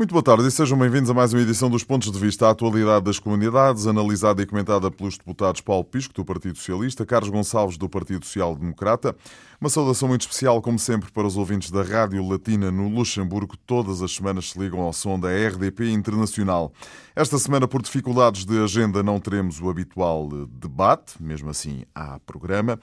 [0.00, 2.46] Muito boa tarde e sejam bem-vindos a mais uma edição dos Pontos de Vista.
[2.46, 7.28] A atualidade das comunidades, analisada e comentada pelos deputados Paulo Pisco, do Partido Socialista, Carlos
[7.28, 9.14] Gonçalves, do Partido Social Democrata.
[9.60, 13.58] Uma saudação muito especial, como sempre, para os ouvintes da Rádio Latina no Luxemburgo.
[13.58, 16.72] Todas as semanas se ligam ao som da RDP Internacional.
[17.14, 22.80] Esta semana, por dificuldades de agenda, não teremos o habitual debate, mesmo assim há programa.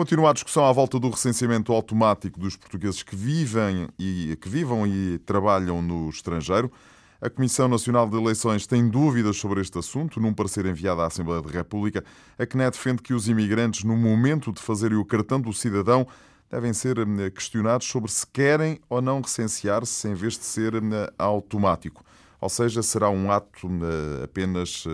[0.00, 4.86] Continua a discussão à volta do recenseamento automático dos portugueses que vivem e que vivam
[4.86, 6.72] e trabalham no estrangeiro.
[7.20, 10.18] A Comissão Nacional de Eleições tem dúvidas sobre este assunto.
[10.18, 12.02] Num parecer enviado à Assembleia da República,
[12.38, 16.06] a CNE defende que os imigrantes, no momento de fazerem o cartão do cidadão,
[16.50, 21.12] devem ser eh, questionados sobre se querem ou não recensear-se em vez de ser eh,
[21.18, 22.02] automático.
[22.40, 24.86] Ou seja, será um ato eh, apenas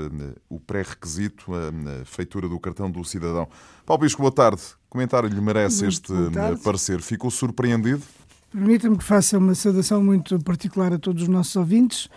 [0.48, 3.48] o pré-requisito, a feitura do cartão do cidadão.
[3.86, 7.01] Paulo Bisco, boa tarde comentário lhe merece este eh, parecer?
[7.01, 8.03] Ficou surpreendido?
[8.51, 12.09] Permita-me que faça uma saudação muito particular a todos os nossos ouvintes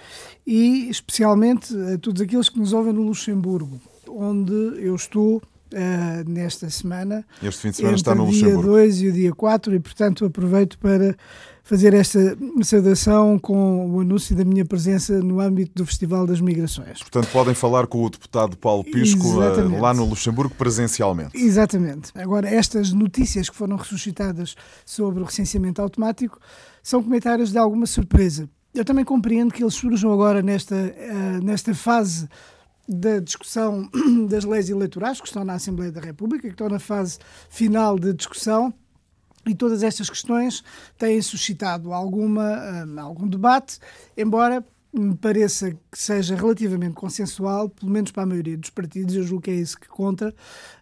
[0.46, 6.68] e especialmente a todos aqueles que nos ouvem no Luxemburgo, onde eu estou Uh, nesta
[6.68, 7.24] semana.
[7.44, 8.60] Este fim de semana está no Luxemburgo.
[8.60, 11.16] O dia 2 e o dia 4, e portanto aproveito para
[11.70, 16.98] fazer esta saudação com o anúncio da minha presença no âmbito do Festival das Migrações.
[16.98, 19.80] Portanto, podem falar com o deputado Paulo Pisco eh, Exatamente.
[19.80, 21.38] lá no Luxemburgo presencialmente.
[21.38, 22.12] Exatamente.
[22.16, 26.40] Agora, estas notícias que foram ressuscitadas sobre o recenseamento automático
[26.82, 28.50] são comentários de alguma surpresa.
[28.74, 32.28] Eu também compreendo que eles surjam agora nesta, uh, nesta fase
[32.88, 33.88] da discussão
[34.28, 38.12] das leis eleitorais que estão na Assembleia da República, que estão na fase final de
[38.12, 38.74] discussão
[39.46, 40.64] e todas estas questões
[40.98, 43.80] têm suscitado alguma, um, algum debate,
[44.18, 49.24] embora me pareça que seja relativamente consensual, pelo menos para a maioria dos partidos, eu
[49.24, 50.34] julgo que é isso que conta,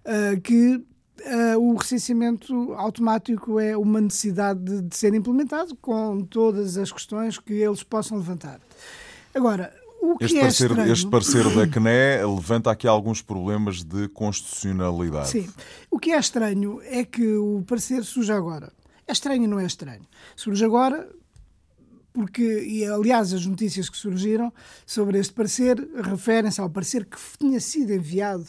[0.05, 6.77] uh, que uh, o recenseamento automático é uma necessidade de, de ser implementado com todas
[6.77, 8.61] as questões que eles possam levantar.
[9.33, 9.73] Agora,
[10.19, 10.91] este, é parecer, estranho...
[10.91, 15.29] este parecer da CNE levanta aqui alguns problemas de constitucionalidade.
[15.29, 15.49] Sim.
[15.89, 18.71] O que é estranho é que o parecer surge agora.
[19.07, 20.05] É estranho e não é estranho.
[20.35, 21.09] Surge agora
[22.17, 24.51] porque, e aliás, as notícias que surgiram
[24.87, 28.43] sobre este parecer referem-se ao parecer que tinha sido enviado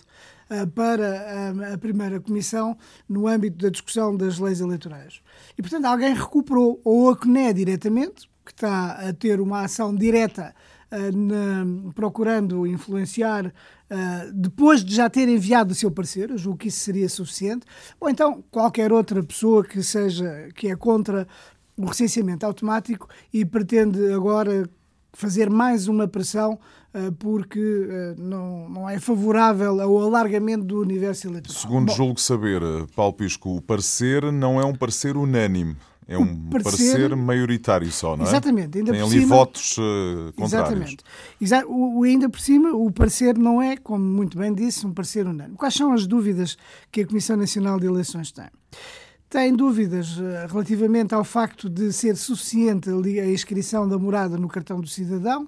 [0.51, 5.21] uh, para uh, a primeira comissão no âmbito da discussão das leis eleitorais.
[5.59, 10.55] E, portanto, alguém recuperou, ou a CNE diretamente, que está a ter uma ação direta
[10.91, 16.69] na, procurando influenciar uh, depois de já ter enviado o seu parecer, eu julgo que
[16.69, 17.67] isso seria suficiente,
[18.01, 21.27] ou então qualquer outra pessoa que seja que é contra
[21.77, 24.69] o recenseamento automático e pretende agora
[25.13, 26.59] fazer mais uma pressão
[26.95, 31.61] uh, porque não, não é favorável ao alargamento do universo eleitoral.
[31.61, 32.61] Segundo Bom, julgo saber,
[32.95, 35.77] Paulo Pisco, o parecer não é um parecer unânime.
[36.11, 38.29] É um parecer, parecer, maioritário só, não é?
[38.29, 38.79] Exatamente.
[38.79, 40.97] Ainda Tem ali cima, votos uh, contrários.
[41.39, 41.71] Exatamente.
[41.71, 45.55] O, ainda por cima, o parecer não é, como muito bem disse, um parecer unânime.
[45.57, 46.57] Quais são as dúvidas
[46.91, 48.47] que a Comissão Nacional de Eleições tem?
[49.29, 54.81] Tem dúvidas uh, relativamente ao facto de ser suficiente a inscrição da morada no cartão
[54.81, 55.47] do cidadão.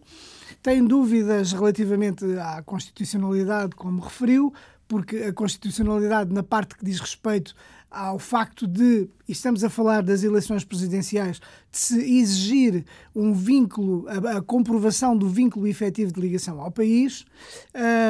[0.62, 4.52] Tem dúvidas relativamente à constitucionalidade, como referiu,
[4.86, 7.54] porque a constitucionalidade, na parte que diz respeito
[7.90, 14.04] ao facto de, e estamos a falar das eleições presidenciais, de se exigir um vínculo,
[14.08, 17.24] a, a comprovação do vínculo efetivo de ligação ao país,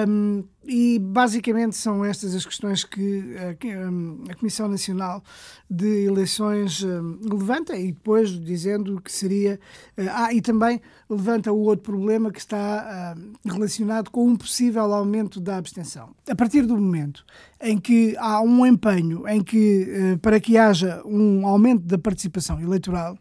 [0.09, 5.22] um, e basicamente são estas as questões que a, a Comissão Nacional
[5.70, 9.59] de Eleições um, levanta, e depois dizendo que seria.
[9.97, 14.92] Uh, ah, e também levanta o outro problema que está uh, relacionado com um possível
[14.92, 16.10] aumento da abstenção.
[16.28, 17.25] A partir do momento
[17.60, 22.60] em que há um empenho em que, uh, para que haja um aumento da participação
[22.60, 23.19] eleitoral,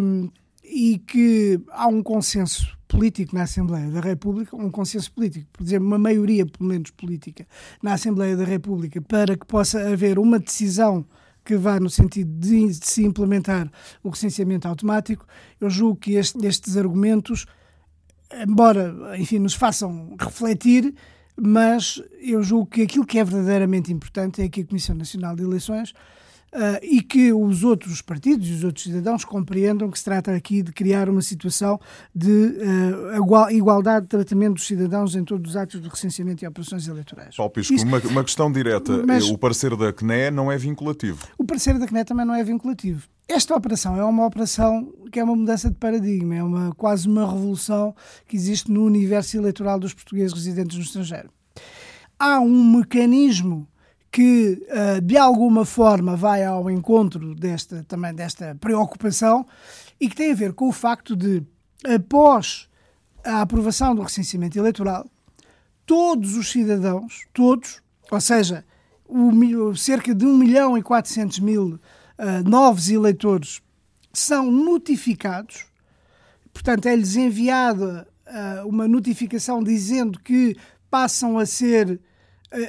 [0.00, 0.30] um,
[0.62, 5.86] e que há um consenso político na Assembleia da República, um consenso político, por exemplo,
[5.86, 7.46] uma maioria, pelo menos política,
[7.82, 11.04] na Assembleia da República, para que possa haver uma decisão
[11.44, 13.70] que vá no sentido de, se implementar
[14.02, 15.26] o recenseamento automático,
[15.60, 17.46] eu julgo que este, estes argumentos,
[18.46, 20.94] embora, enfim, nos façam refletir,
[21.40, 25.42] mas eu julgo que aquilo que é verdadeiramente importante é que a Comissão Nacional de
[25.42, 25.94] Eleições
[26.50, 30.62] Uh, e que os outros partidos e os outros cidadãos compreendam que se trata aqui
[30.62, 31.78] de criar uma situação
[32.14, 36.88] de uh, igualdade de tratamento dos cidadãos em todos os atos de recenseamento e operações
[36.88, 37.36] eleitorais.
[37.36, 39.04] Paulo Pisco, uma, uma, questão direta.
[39.06, 41.18] Mas, o parecer da CNE não é vinculativo.
[41.36, 43.06] O parecer da CNE também não é vinculativo.
[43.28, 47.30] Esta operação é uma operação que é uma mudança de paradigma, é uma, quase uma
[47.30, 47.94] revolução
[48.26, 51.28] que existe no universo eleitoral dos portugueses residentes no estrangeiro.
[52.18, 53.68] há um mecanismo
[54.10, 59.46] que uh, de alguma forma vai ao encontro desta também desta preocupação
[60.00, 61.42] e que tem a ver com o facto de
[61.84, 62.68] após
[63.24, 65.06] a aprovação do recenseamento eleitoral
[65.84, 68.64] todos os cidadãos todos ou seja
[69.08, 71.80] o, cerca de 1 milhão e 400 mil
[72.18, 73.62] uh, novos eleitores
[74.12, 75.66] são notificados.
[76.52, 80.56] Portanto é-lhes enviada uh, uma notificação dizendo que
[80.90, 81.98] passam a ser eh,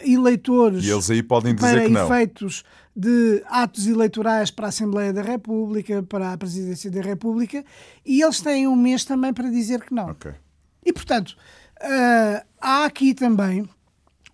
[0.03, 2.05] eleitores e eles aí podem dizer para que não.
[2.05, 2.63] efeitos
[2.95, 7.63] de atos eleitorais para a Assembleia da República, para a Presidência da República,
[8.05, 10.09] e eles têm um mês também para dizer que não.
[10.09, 10.33] Okay.
[10.85, 11.37] E, portanto,
[11.81, 13.67] uh, há aqui também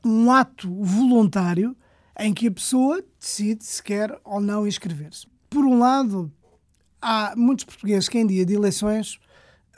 [0.04, 1.76] um ato voluntário
[2.18, 5.28] em que a pessoa decide se quer ou não inscrever-se.
[5.50, 6.32] Por um lado,
[7.02, 9.20] há muitos portugueses que em dia de eleições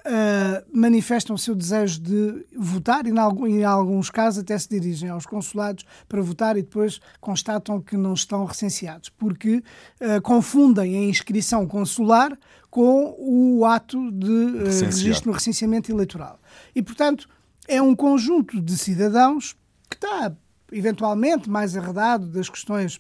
[0.08, 5.26] uh, manifestam o seu desejo de votar e, em alguns casos, até se dirigem aos
[5.26, 9.58] consulados para votar e depois constatam que não estão recenseados, porque
[10.02, 12.38] uh, confundem a inscrição consular
[12.70, 16.40] com o ato de uh, registro no recenseamento eleitoral.
[16.74, 17.28] E, portanto,
[17.68, 19.56] é um conjunto de cidadãos
[19.90, 20.34] que está
[20.72, 23.00] eventualmente mais arredado das questões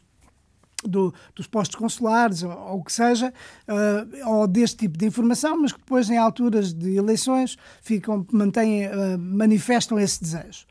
[0.87, 3.33] do, dos postos consulares ou, o que seja,
[3.67, 8.87] uh, ou deste tipo de informação, mas que depois, em alturas de eleições, ficam, mantêm,
[8.87, 10.65] uh, manifestam esse desejo.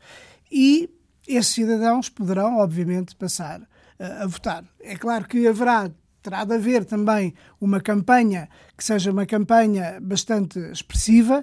[0.51, 0.89] E
[1.27, 4.63] esses cidadãos poderão, obviamente, passar uh, a votar.
[4.79, 5.91] É claro que haverá
[6.21, 11.41] terá de haver também uma campanha que seja uma campanha bastante expressiva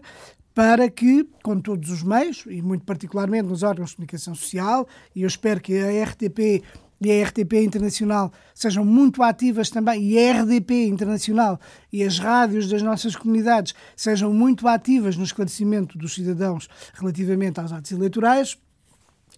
[0.54, 5.22] para que, com todos os meios, e muito particularmente nos órgãos de comunicação social, e
[5.22, 6.62] eu espero que a RTP
[7.00, 11.61] e a RTP Internacional sejam muito ativas também, e a RDP Internacional
[11.93, 17.73] e as rádios das nossas comunidades sejam muito ativas no esclarecimento dos cidadãos relativamente aos
[17.73, 18.56] atos eleitorais,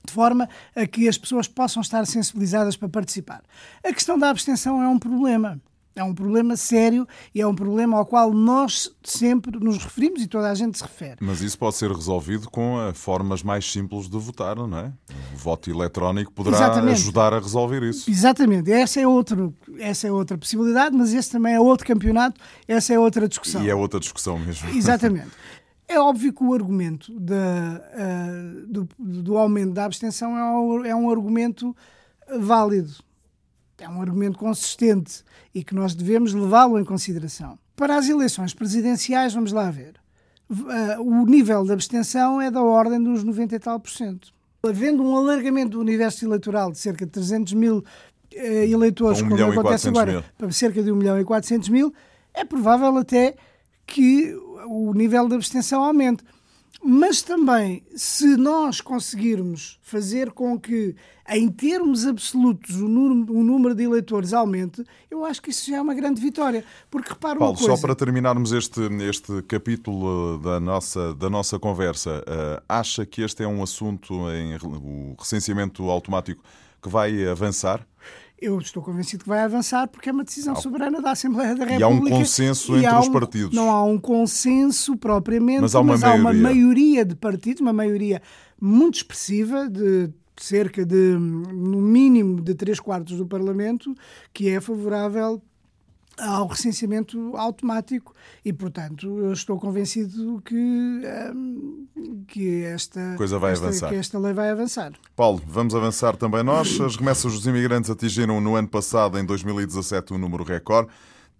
[0.05, 3.43] de forma a que as pessoas possam estar sensibilizadas para participar.
[3.82, 5.61] A questão da abstenção é um problema.
[5.96, 10.26] É um problema sério e é um problema ao qual nós sempre nos referimos e
[10.26, 11.16] toda a gente se refere.
[11.22, 14.93] Mas isso pode ser resolvido com eh, formas mais simples de votar, não é?
[15.32, 17.00] O voto eletrónico poderá Exatamente.
[17.00, 18.10] ajudar a resolver isso.
[18.10, 18.70] Exatamente.
[18.70, 22.38] Essa é, outro, essa é outra possibilidade, mas esse também é outro campeonato,
[22.69, 23.64] essa é outra discussão.
[23.64, 24.69] E é outra discussão mesmo.
[24.69, 25.31] Exatamente.
[25.88, 30.94] É óbvio que o argumento da, uh, do, do, aumento da abstenção é um, é
[30.96, 31.76] um argumento
[32.40, 32.93] válido
[33.84, 35.23] é um argumento consistente
[35.55, 37.58] e que nós devemos levá-lo em consideração.
[37.75, 39.94] Para as eleições presidenciais, vamos lá ver.
[40.49, 44.32] Uh, o nível de abstenção é da ordem dos 90 e tal por cento.
[44.62, 47.84] Havendo um alargamento do universo eleitoral de cerca de 300 mil uh,
[48.34, 50.25] eleitores, um como acontece agora, mil.
[50.38, 51.93] para cerca de 1 milhão e 400 mil,
[52.32, 53.34] é provável até
[53.87, 54.34] que
[54.67, 56.25] o nível de abstenção aumente.
[56.82, 60.94] Mas também, se nós conseguirmos fazer com que,
[61.28, 65.78] em termos absolutos, o número, o número de eleitores aumente, eu acho que isso já
[65.78, 66.64] é uma grande vitória.
[66.90, 67.76] Porque repara Paulo, uma coisa...
[67.76, 73.43] só para terminarmos este, este capítulo da nossa, da nossa conversa, uh, acha que este
[73.43, 76.43] é um assunto, em, o recenseamento automático,
[76.82, 77.87] que vai avançar?
[78.40, 81.80] Eu estou convencido que vai avançar porque é uma decisão soberana da Assembleia da República.
[81.80, 83.54] E há um consenso entre os um, partidos.
[83.54, 86.18] Não há um consenso propriamente, mas há uma, mas maioria.
[86.18, 88.20] há uma maioria de partidos, uma maioria
[88.60, 93.94] muito expressiva de cerca de, no mínimo, de três quartos do Parlamento,
[94.32, 95.43] que é favorável
[96.19, 101.87] ao recenseamento automático e, portanto, eu estou convencido que, um,
[102.27, 103.89] que, esta, Coisa vai esta, avançar.
[103.91, 104.93] que esta lei vai avançar.
[105.15, 106.81] Paulo, vamos avançar também nós.
[106.81, 110.91] As remessas dos imigrantes atingiram no ano passado, em 2017, um número recorde.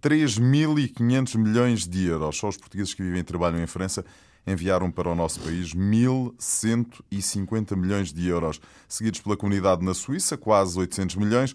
[0.01, 2.37] 3.500 milhões de euros.
[2.37, 4.05] Só os portugueses que vivem e trabalham em França
[4.45, 10.79] enviaram para o nosso país 1.150 milhões de euros, seguidos pela comunidade na Suíça, quase
[10.79, 11.53] 800 milhões,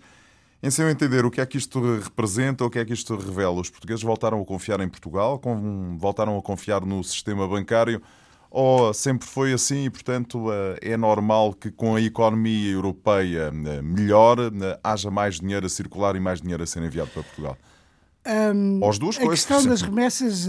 [0.63, 3.61] em seu entender, o que é que isto representa, o que é que isto revela?
[3.61, 5.41] Os portugueses voltaram a confiar em Portugal,
[5.99, 8.01] voltaram a confiar no sistema bancário,
[8.49, 13.83] ou sempre foi assim e, portanto, eh, é normal que com a economia europeia eh,
[13.83, 17.57] melhor eh, haja mais dinheiro a circular e mais dinheiro a ser enviado para Portugal?
[18.55, 19.45] Um, ou as duas a coisas.
[19.45, 20.49] A questão das remessas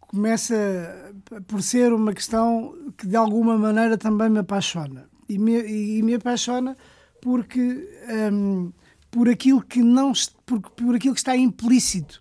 [0.00, 1.14] começa
[1.46, 5.08] por ser uma questão que, de alguma maneira, também me apaixona.
[5.28, 5.52] E me,
[5.98, 6.76] e me apaixona
[7.22, 7.88] porque.
[8.32, 8.72] Um,
[9.16, 10.12] por aquilo que não
[10.44, 12.20] por, por aquilo que está implícito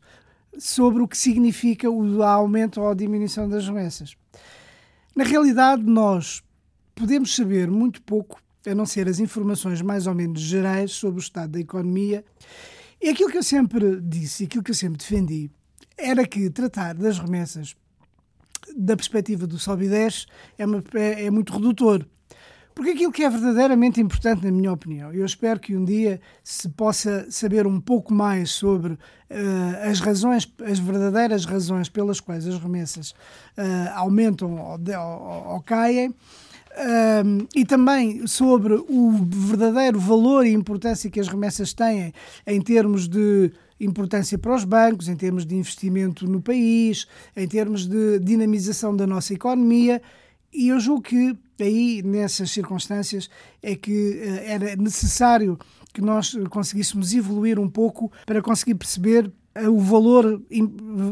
[0.57, 4.15] sobre o que significa o aumento ou a diminuição das remessas.
[5.13, 6.41] Na realidade, nós
[6.95, 11.21] podemos saber muito pouco, a não ser as informações mais ou menos gerais sobre o
[11.21, 12.23] estado da economia.
[13.01, 15.51] E aquilo que eu sempre disse, aquilo que eu sempre defendi,
[15.97, 17.75] era que tratar das remessas
[18.73, 22.05] da perspectiva do sobe e desce é, uma, é, é muito redutor.
[22.75, 26.67] Porque aquilo que é verdadeiramente importante, na minha opinião, eu espero que um dia se
[26.67, 32.59] possa saber um pouco mais sobre uh, as razões, as verdadeiras razões pelas quais as
[32.59, 36.13] remessas uh, aumentam ou, ou, ou caem.
[36.77, 42.13] Um, e também sobre o verdadeiro valor e importância que as remessas têm
[42.45, 47.87] em termos de importância para os bancos, em termos de investimento no país, em termos
[47.87, 50.01] de dinamização da nossa economia.
[50.55, 53.29] E eu julgo que aí, nessas circunstâncias,
[53.61, 55.59] é que uh, era necessário
[55.93, 59.31] que nós conseguíssemos evoluir um pouco para conseguir perceber
[59.69, 60.41] o valor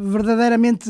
[0.09, 0.89] verdadeiramente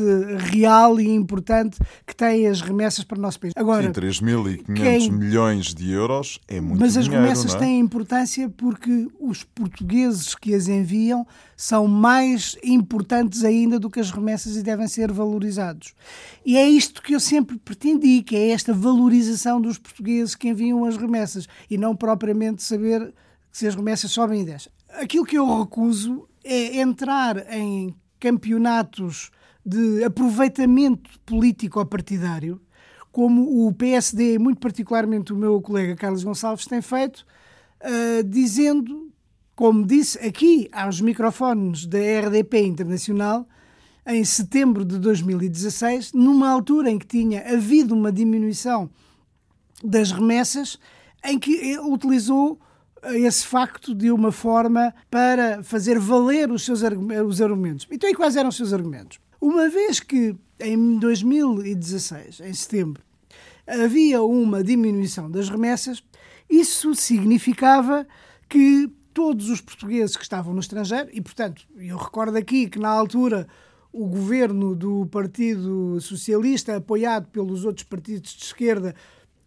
[0.50, 3.52] real e importante que têm as remessas para o nosso país.
[3.56, 5.12] Agora, Sim, 3.500 quem...
[5.12, 7.58] milhões de euros é muito Mas dinheiro, as remessas é?
[7.58, 11.24] têm importância porque os portugueses que as enviam
[11.56, 15.94] são mais importantes ainda do que as remessas e devem ser valorizados.
[16.44, 20.84] E é isto que eu sempre pretendi, que é esta valorização dos portugueses que enviam
[20.84, 23.14] as remessas e não propriamente saber
[23.50, 24.72] se as remessas sobem e descem.
[24.88, 29.30] Aquilo que eu recuso é entrar em campeonatos
[29.64, 32.60] de aproveitamento político ou partidário,
[33.10, 37.24] como o PSD, muito particularmente o meu colega Carlos Gonçalves, tem feito,
[37.80, 39.10] uh, dizendo,
[39.54, 43.48] como disse aqui aos microfones da RDP Internacional,
[44.06, 48.90] em setembro de 2016, numa altura em que tinha havido uma diminuição
[49.82, 50.78] das remessas,
[51.24, 52.60] em que utilizou
[53.12, 57.86] esse facto de uma forma para fazer valer os seus os argumentos.
[57.90, 59.18] Então, e quais eram os seus argumentos?
[59.40, 63.02] Uma vez que em 2016, em setembro,
[63.66, 66.02] havia uma diminuição das remessas,
[66.48, 68.06] isso significava
[68.48, 72.88] que todos os portugueses que estavam no estrangeiro, e portanto, eu recordo aqui que na
[72.88, 73.46] altura
[73.92, 78.94] o governo do Partido Socialista, apoiado pelos outros partidos de esquerda,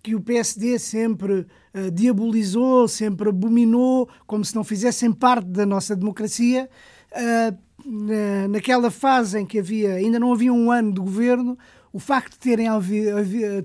[0.08, 1.46] que o PSD sempre
[1.76, 6.70] uh, diabolizou, sempre abominou, como se não fizessem parte da nossa democracia.
[7.12, 11.58] Uh, na, naquela fase em que havia, ainda não havia um ano de governo,
[11.92, 12.68] o facto de terem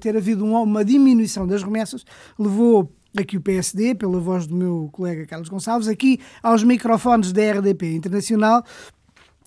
[0.00, 2.04] ter havido uma diminuição das remessas
[2.36, 7.52] levou aqui o PSD, pela voz do meu colega Carlos Gonçalves, aqui aos microfones da
[7.52, 8.64] RDP Internacional,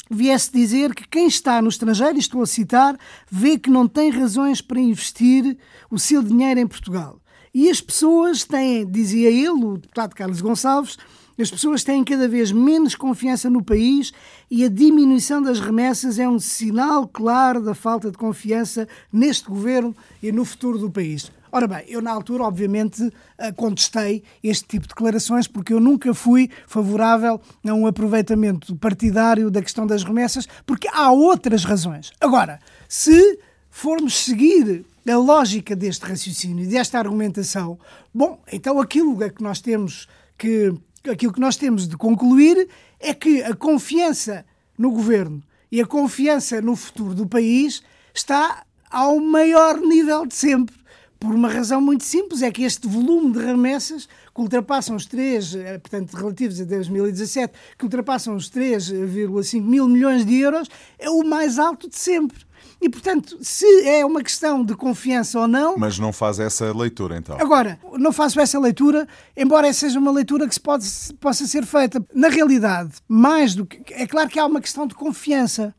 [0.09, 2.97] viesse dizer que quem está no estrangeiro, estou a citar,
[3.29, 5.57] vê que não tem razões para investir
[5.89, 7.19] o seu dinheiro em Portugal.
[7.53, 10.97] E as pessoas têm, dizia ele, o deputado Carlos Gonçalves,
[11.38, 14.13] as pessoas têm cada vez menos confiança no país
[14.50, 19.93] e a diminuição das remessas é um sinal claro da falta de confiança neste governo
[20.24, 21.29] e no futuro do país.
[21.55, 26.13] Ora bem, eu na altura, obviamente, eh, contestei este tipo de declarações porque eu nunca
[26.13, 32.12] fui favorável a um aproveitamento partidário da questão das remessas, porque há outras razões.
[32.19, 32.59] Agora,
[32.89, 37.79] se formos seguir a lógica deste raciocínio, desta argumentação,
[38.13, 40.74] bom, então aquilo que nós temos que
[41.09, 42.67] aquilo que nós temos de concluir
[43.00, 44.45] é que a confiança
[44.77, 47.81] no governo e a confiança no futuro do país
[48.13, 50.75] está ao maior nível de sempre.
[51.19, 55.55] Por uma razão muito simples, é que este volume de remessas que ultrapassam os 3,
[55.55, 60.69] eh, portanto, relativos a 2017, que ultrapassam os 3,5 mil milhões de euros,
[61.00, 62.45] é o mais alto de sempre.
[62.81, 65.77] E, portanto, se é uma questão de confiança ou não.
[65.77, 67.38] Mas não faz essa leitura, então.
[67.39, 70.86] Agora, não faço essa leitura, embora seja uma leitura que se pode,
[71.19, 72.03] possa ser feita.
[72.13, 73.81] Na realidade, mais do que.
[73.93, 75.74] É claro que há uma questão de confiança.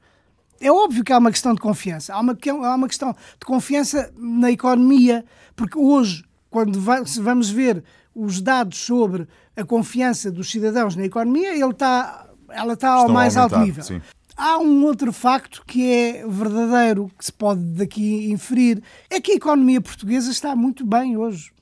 [0.60, 2.14] É óbvio que há uma questão de confiança.
[2.14, 7.82] Há uma, há uma questão de confiança na economia, porque hoje, quando vamos ver
[8.14, 13.36] os dados sobre a confiança dos cidadãos na economia, ele está, ela está ao mais
[13.36, 13.84] alto nível.
[13.84, 14.00] Sim.
[14.36, 19.34] Há um outro facto que é verdadeiro, que se pode daqui inferir, é que a
[19.34, 21.55] economia portuguesa está muito bem hoje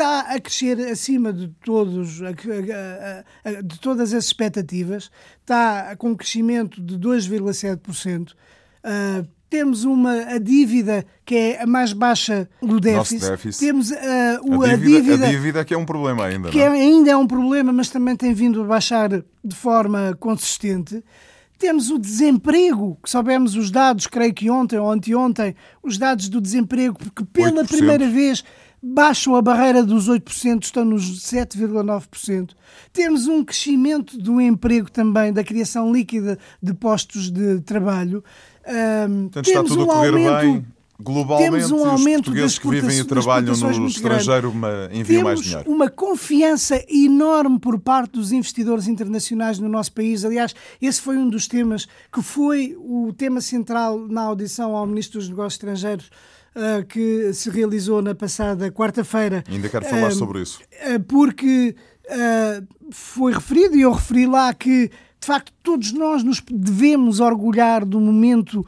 [0.00, 2.20] está a crescer acima de todos
[3.64, 8.30] de todas as expectativas, está com um crescimento de 2,7%.
[8.30, 8.34] Uh,
[8.82, 13.28] ah, temos uma a dívida que é a mais baixa do déficit.
[13.28, 13.66] déficit.
[13.66, 13.94] Temos uh,
[14.42, 16.50] o, a, dívida, a, dívida, a dívida que é um problema ainda.
[16.50, 21.02] Que é, ainda é um problema, mas também tem vindo a baixar de forma consistente.
[21.58, 26.40] Temos o desemprego, que soubemos os dados, creio que ontem ou anteontem, os dados do
[26.40, 27.68] desemprego, porque pela 8%.
[27.68, 28.42] primeira vez
[28.82, 32.50] baixam a barreira dos 8%, estão nos 7,9%.
[32.92, 38.24] Temos um crescimento do emprego também, da criação líquida de postos de trabalho.
[38.66, 40.66] Um, Portanto, temos está tudo um a correr aumento, bem.
[41.02, 44.52] Globalmente, temos um aumento os portugueses que vivem e trabalham no estrangeiro
[44.92, 45.70] enviam mais dinheiro.
[45.70, 50.24] uma confiança enorme por parte dos investidores internacionais no nosso país.
[50.24, 55.18] Aliás, esse foi um dos temas que foi o tema central na audição ao Ministro
[55.18, 56.10] dos Negócios Estrangeiros
[56.54, 59.44] uh, que se realizou na passada quarta-feira.
[59.48, 60.60] Ainda quero falar uh, sobre isso.
[61.06, 61.74] Porque
[62.90, 68.00] foi referido, e eu referi lá, que de facto todos nós nos devemos orgulhar do
[68.00, 68.66] momento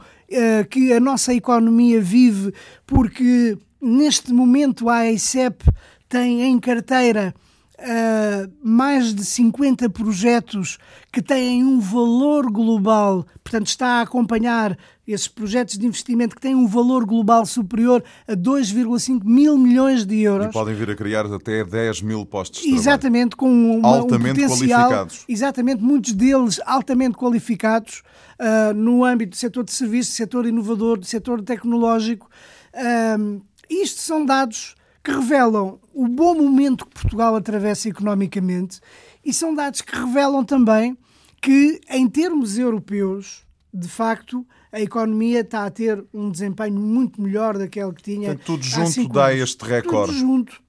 [0.69, 2.53] que a nossa economia vive,
[2.87, 5.65] porque neste momento a AICEP
[6.07, 7.33] tem em carteira
[7.79, 10.77] uh, mais de 50 projetos
[11.11, 16.55] que têm um valor global, portanto, está a acompanhar esses projetos de investimento que têm
[16.55, 20.47] um valor global superior a 2,5 mil milhões de euros.
[20.47, 23.53] E podem vir a criar até 10 mil postos de Exatamente, trabalho.
[23.53, 25.25] com uma, altamente um potencial, qualificados.
[25.27, 28.01] Exatamente, muitos deles altamente qualificados
[28.39, 32.29] uh, no âmbito do setor de serviços, do setor inovador, do setor tecnológico.
[32.73, 38.79] Uh, isto são dados que revelam o bom momento que Portugal atravessa economicamente
[39.23, 40.97] e são dados que revelam também
[41.41, 47.59] que, em termos europeus, de facto, a economia está a ter um desempenho muito melhor
[47.59, 48.29] daquele que tinha.
[48.29, 49.41] Portanto, tudo junto dá anos.
[49.41, 50.13] este recorde.
[50.13, 50.61] Tudo junto,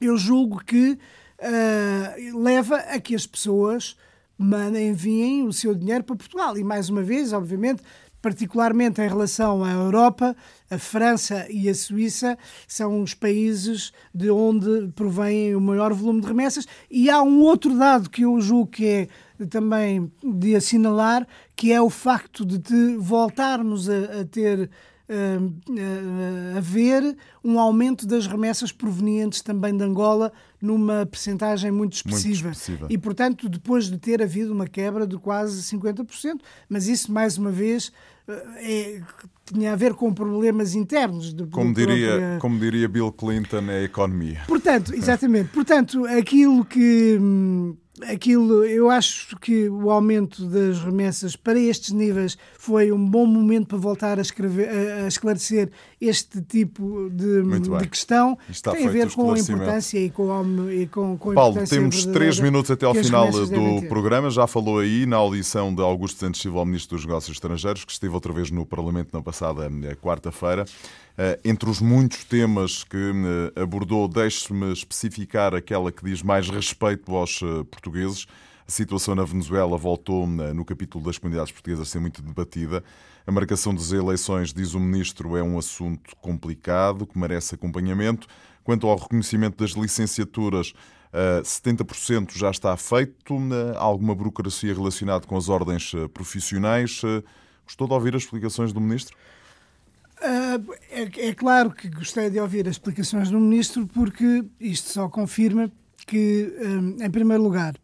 [0.00, 3.96] eu julgo que uh, leva a que as pessoas
[4.38, 6.56] mandem, enviem o seu dinheiro para Portugal.
[6.56, 7.82] E mais uma vez, obviamente,
[8.22, 10.36] particularmente em relação à Europa,
[10.70, 16.28] a França e a Suíça são os países de onde provém o maior volume de
[16.28, 16.64] remessas.
[16.88, 19.08] E há um outro dado que eu julgo que é
[19.46, 21.26] também de assinalar,
[21.62, 24.68] que é o facto de voltarmos a, a ter
[26.56, 32.46] a ver um aumento das remessas provenientes também de Angola numa percentagem muito expressiva.
[32.46, 32.86] muito expressiva.
[32.90, 37.52] E, portanto, depois de ter havido uma quebra de quase 50%, mas isso, mais uma
[37.52, 37.92] vez,
[38.56, 39.00] é,
[39.44, 41.32] tinha a ver com problemas internos.
[41.32, 42.38] De, como, diria, própria...
[42.40, 44.42] como diria Bill Clinton, é a economia.
[44.48, 45.50] Portanto, exatamente.
[45.50, 47.76] Portanto, aquilo que hum,
[48.08, 53.68] aquilo, eu acho que o aumento das remessas para estes níveis foi um bom momento
[53.68, 55.70] para voltar a, escrever, a esclarecer
[56.02, 58.36] este tipo de, de questão.
[58.48, 62.04] Está tem a ver com a importância e com, e com, com a Paulo, temos
[62.06, 64.28] três minutos até ao final do programa.
[64.28, 67.92] Já falou aí na audição de Augusto Santos Silva, ao Ministro dos Negócios Estrangeiros, que
[67.92, 70.64] esteve outra vez no Parlamento na passada eh, quarta-feira.
[71.16, 72.96] Eh, entre os muitos temas que
[73.56, 77.38] eh, abordou, deixe-me especificar aquela que diz mais respeito aos
[77.70, 78.26] portugueses.
[78.66, 82.82] A situação na Venezuela voltou no capítulo das comunidades portuguesas a ser muito debatida.
[83.26, 88.26] A marcação das eleições, diz o Ministro, é um assunto complicado que merece acompanhamento.
[88.64, 90.72] Quanto ao reconhecimento das licenciaturas,
[91.12, 93.36] 70% já está feito.
[93.76, 97.02] Há alguma burocracia relacionada com as ordens profissionais.
[97.64, 99.16] Gostou de ouvir as explicações do Ministro?
[100.20, 105.70] É, é, claro que gostei de ouvir as explicações do Ministro, porque isto só confirma
[106.06, 106.52] que,
[107.00, 107.74] em primeiro lugar,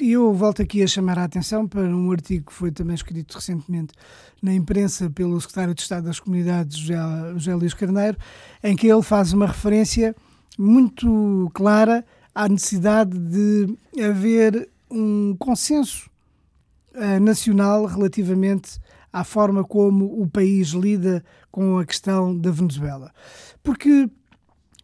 [0.00, 3.92] eu volto aqui a chamar a atenção para um artigo que foi também escrito recentemente
[4.42, 6.98] na imprensa pelo Secretário de Estado das Comunidades, José,
[7.34, 8.16] José Luís Carneiro,
[8.62, 10.14] em que ele faz uma referência
[10.58, 16.10] muito clara à necessidade de haver um consenso
[16.94, 18.78] uh, nacional relativamente
[19.12, 23.12] à forma como o país lida com a questão da Venezuela.
[23.62, 24.08] Porque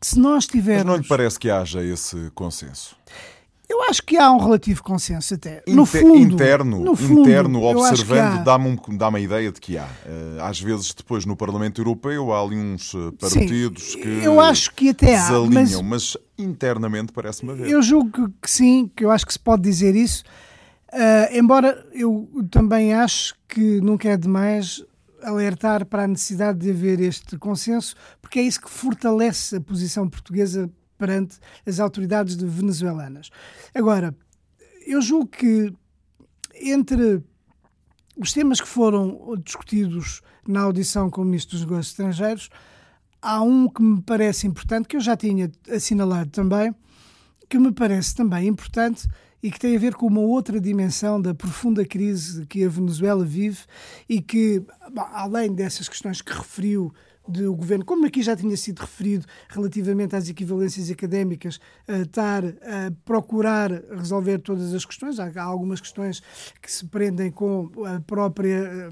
[0.00, 0.84] se nós tivermos.
[0.84, 2.96] Mas não lhe parece que haja esse consenso?
[3.72, 5.62] Eu acho que há um relativo consenso até.
[5.66, 9.88] no fundo, interno, no fundo, interno observando, dá-me um, dá a ideia de que há.
[10.04, 14.08] Eh, às vezes, depois, no Parlamento Europeu, há ali uns eh, partidos sim, que.
[14.22, 15.30] Eu acho que até há.
[15.50, 17.66] Mas, mas internamente parece-me haver.
[17.66, 20.22] Eu julgo que sim, que eu acho que se pode dizer isso.
[20.92, 24.84] Uh, embora eu também acho que nunca é demais
[25.22, 30.06] alertar para a necessidade de haver este consenso, porque é isso que fortalece a posição
[30.06, 33.30] portuguesa perante as autoridades venezuelanas.
[33.74, 34.14] Agora,
[34.86, 35.72] eu julgo que
[36.60, 37.22] entre
[38.16, 42.50] os temas que foram discutidos na audição com o Ministro dos Negócios Estrangeiros,
[43.20, 46.74] há um que me parece importante, que eu já tinha assinalado também,
[47.48, 49.08] que me parece também importante
[49.42, 53.24] e que tem a ver com uma outra dimensão da profunda crise que a Venezuela
[53.24, 53.60] vive
[54.08, 54.64] e que,
[55.12, 56.92] além dessas questões que referiu
[57.26, 62.92] do governo, como aqui já tinha sido referido relativamente às equivalências académicas, a estar a
[63.04, 65.18] procurar resolver todas as questões.
[65.18, 66.22] Há, algumas questões
[66.60, 68.90] que se prendem com a própria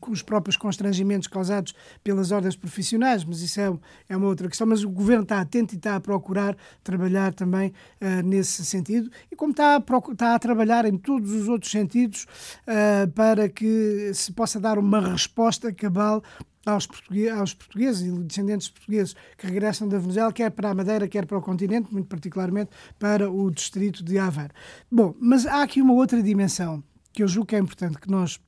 [0.00, 3.72] com os próprios constrangimentos causados pelas ordens profissionais, mas isso é,
[4.08, 4.66] é uma outra questão.
[4.66, 9.36] Mas o governo está atento e está a procurar trabalhar também uh, nesse sentido, e
[9.36, 12.26] como está a, está a, trabalhar em todos os outros sentidos
[12.66, 16.22] uh, para que se possa dar uma resposta cabal
[16.64, 21.08] aos, portugueses, aos portugueses e descendentes portugueses que regressam da Venezuela, quer para a Madeira,
[21.08, 24.52] quer para o continente, muito particularmente para o distrito de Aveiro.
[24.90, 28.40] Bom, mas há aqui uma outra dimensão que eu julgo que é importante que nós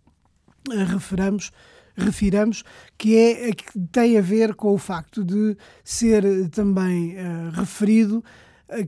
[0.70, 1.50] eh, referamos
[1.96, 2.64] refiramos,
[2.98, 8.24] que é que tem a ver com o facto de ser também uh, referido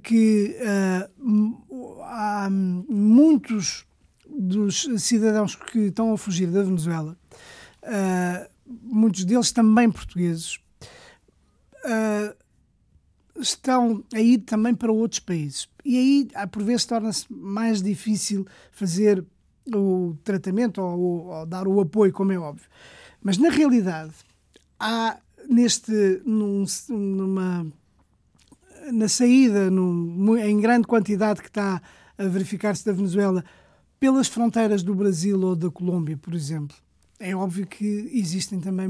[0.03, 3.87] que uh, há muitos
[4.29, 7.17] dos cidadãos que estão a fugir da Venezuela,
[7.85, 10.59] uh, muitos deles também portugueses,
[11.85, 12.35] uh,
[13.41, 15.69] estão a ir também para outros países.
[15.85, 19.25] E aí, por vezes, torna-se mais difícil fazer
[19.75, 22.69] o tratamento ou, ou, dar o apoio, como é óbvio.
[23.23, 24.13] Mas, na realidade,
[24.79, 27.67] há neste, num, numa
[28.93, 31.81] na saída num, em grande quantidade que está
[32.17, 33.45] a verificar-se da Venezuela
[33.99, 36.77] pelas fronteiras do Brasil ou da Colômbia, por exemplo.
[37.19, 38.89] É óbvio que existem também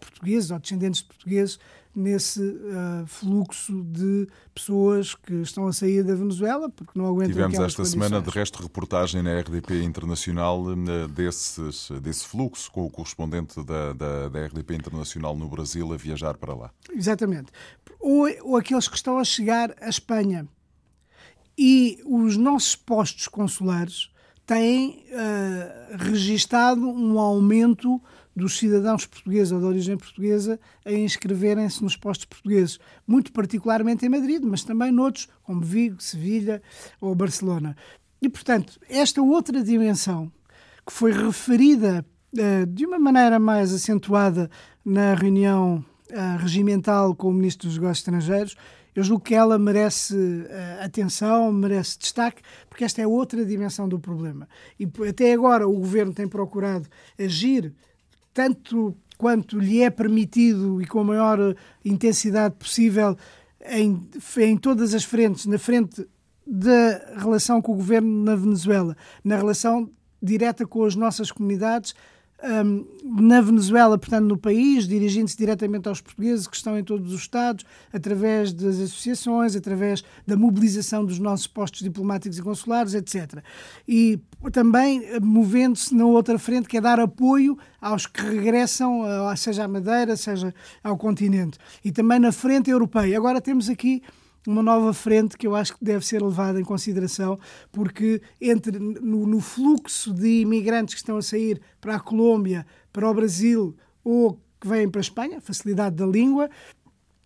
[0.00, 1.58] portugueses ou descendentes de portugueses
[1.94, 7.58] nesse uh, fluxo de pessoas que estão a sair da Venezuela porque não aguentam Tivemos
[7.58, 7.90] esta condições.
[7.90, 13.92] semana, de resto, reportagem na RDP Internacional uh, desses, desse fluxo, com o correspondente da,
[13.92, 16.70] da, da, RDP Internacional no Brasil a viajar para lá.
[16.92, 17.50] Exatamente.
[17.98, 20.48] Ou, ou aqueles que estão a chegar à Espanha.
[21.58, 24.10] E os nossos postos consulares
[24.50, 28.02] têm uh, registado um aumento
[28.34, 34.08] dos cidadãos portugueses ou de origem portuguesa a inscreverem-se nos postos portugueses, muito particularmente em
[34.08, 36.60] Madrid, mas também noutros, como Vigo, Sevilha
[37.00, 37.76] ou Barcelona.
[38.20, 40.32] E, portanto, esta outra dimensão
[40.84, 44.50] que foi referida uh, de uma maneira mais acentuada
[44.84, 48.56] na reunião uh, regimental com o Ministro dos Negócios Estrangeiros,
[48.94, 53.98] eu julgo que ela merece uh, atenção, merece destaque, porque esta é outra dimensão do
[53.98, 54.48] problema.
[54.78, 57.72] E até agora o Governo tem procurado agir
[58.32, 63.16] tanto quanto lhe é permitido e com a maior intensidade possível
[63.66, 66.06] em, em todas as frentes, na frente
[66.46, 69.90] da relação com o governo na Venezuela, na relação
[70.22, 71.94] direta com as nossas comunidades,
[72.42, 77.20] um, na Venezuela, portanto, no país, dirigindo-se diretamente aos portugueses que estão em todos os
[77.20, 83.42] Estados, através das associações, através da mobilização dos nossos postos diplomáticos e consulares, etc.
[83.86, 84.18] E
[84.52, 89.64] também eh, movendo-se na outra frente, que é dar apoio aos que regressam, eh, seja
[89.64, 91.58] à Madeira, seja ao continente.
[91.84, 93.16] E também na frente europeia.
[93.16, 94.02] Agora temos aqui
[94.46, 97.38] uma nova frente que eu acho que deve ser levada em consideração,
[97.70, 103.08] porque entre no, no, fluxo de imigrantes que estão a sair para a Colômbia, para
[103.08, 106.50] o Brasil ou que vêm para a Espanha, facilidade da língua,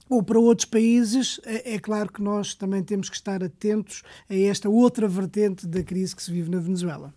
[0.08, 4.34] ou para outros países, é, é claro que nós também temos que estar atentos a
[4.34, 7.12] esta outra vertente da crise que se vive na Venezuela.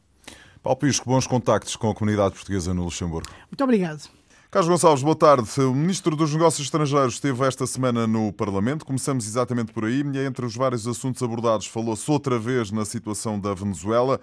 [0.64, 3.30] Paulo Pisco, bons contactos com a comunidade portuguesa no Luxemburgo.
[3.50, 4.17] Muito obrigado.
[4.58, 5.48] Carlos Gonçalves, boa tarde.
[5.62, 8.84] O Ministro dos Negócios Estrangeiros esteve esta semana no Parlamento.
[8.84, 10.02] Começamos exatamente por aí.
[10.26, 14.20] Entre os vários assuntos abordados, falou-se outra vez na situação da Venezuela.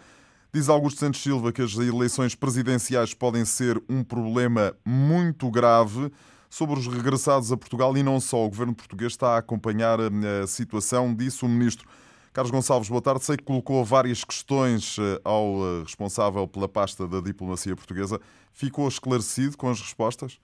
[0.52, 6.10] Diz Augusto Santos Silva que as eleições presidenciais podem ser um problema muito grave
[6.50, 8.44] sobre os regressados a Portugal e não só.
[8.44, 11.86] O governo português está a acompanhar a situação, disse o Ministro.
[12.34, 13.22] Carlos Gonçalves, boa tarde.
[13.22, 18.20] Sei que colocou várias questões eh, ao eh, responsável pela pasta da diplomacia portuguesa.
[18.52, 20.40] Ficou esclarecido com as respostas?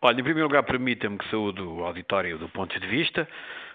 [0.00, 3.28] Olha, em primeiro lugar, permita-me que saúde o auditório do ponto de vista,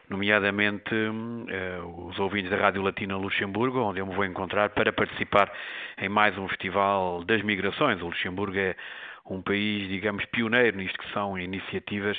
[0.10, 5.52] nomeadamente uh, os ouvintes da Rádio Latina Luxemburgo, onde eu me vou encontrar para participar
[5.98, 8.02] em mais um festival das migrações.
[8.02, 8.78] O Luxemburgo é
[9.27, 12.17] um país, digamos, pioneiro nisto que são iniciativas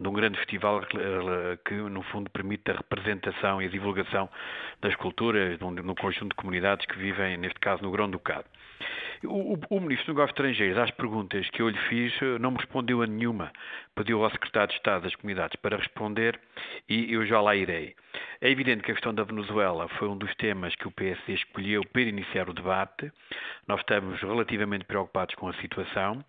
[0.00, 0.82] de um grande festival
[1.64, 4.28] que, no fundo, permite a representação e a divulgação
[4.80, 8.46] das culturas no conjunto de comunidades que vivem, neste caso, no Grão-Ducado.
[9.24, 12.58] O, o, o, Ministro dos Negócios Estrangeiros, às perguntas que eu lhe fiz, não me
[12.58, 13.50] respondeu a nenhuma.
[13.96, 16.38] Pediu ao Secretário de Estado das Comunidades para responder
[16.86, 17.96] e eu já lá irei.
[18.40, 21.82] É evidente que a questão da Venezuela foi um dos temas que o PSD escolheu
[21.90, 23.10] para iniciar o debate.
[23.66, 26.22] Nós estamos relativamente preocupados com a situação,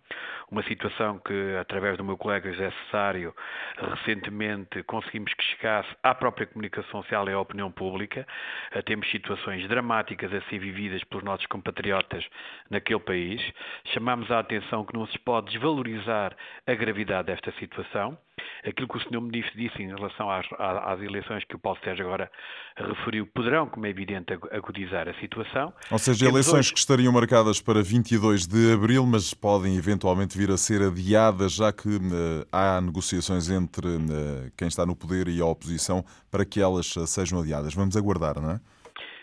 [0.50, 3.34] uma situação que, através do meu colega José Cesário,
[3.76, 8.26] recentemente conseguimos que chegasse à própria comunicação social e à opinião pública.
[8.72, 12.26] Eh, temos situações dramáticas a ser vividas pelos nossos compatriotas
[12.70, 13.52] naquele país.
[13.92, 16.34] Chamamos a atenção que não se pode desvalorizar
[16.66, 18.18] a gravidade desta situação
[18.64, 19.20] aquilo que o Sr.
[19.20, 22.30] Ministro disse em relação às, às, eleições que o Paulo Sérgio agora
[22.76, 25.72] referiu poderão, como é evidente, agudizar a situação.
[25.90, 26.72] Ou seja, Temos eleições hoje...
[26.72, 31.72] que estariam marcadas para 22 de abril, mas podem eventualmente vir a ser adiadas, já
[31.72, 36.60] que uh, há negociações entre uh, quem está no poder e a oposição para que
[36.60, 37.74] elas uh, sejam adiadas.
[37.74, 38.60] Vamos aguardar, não é?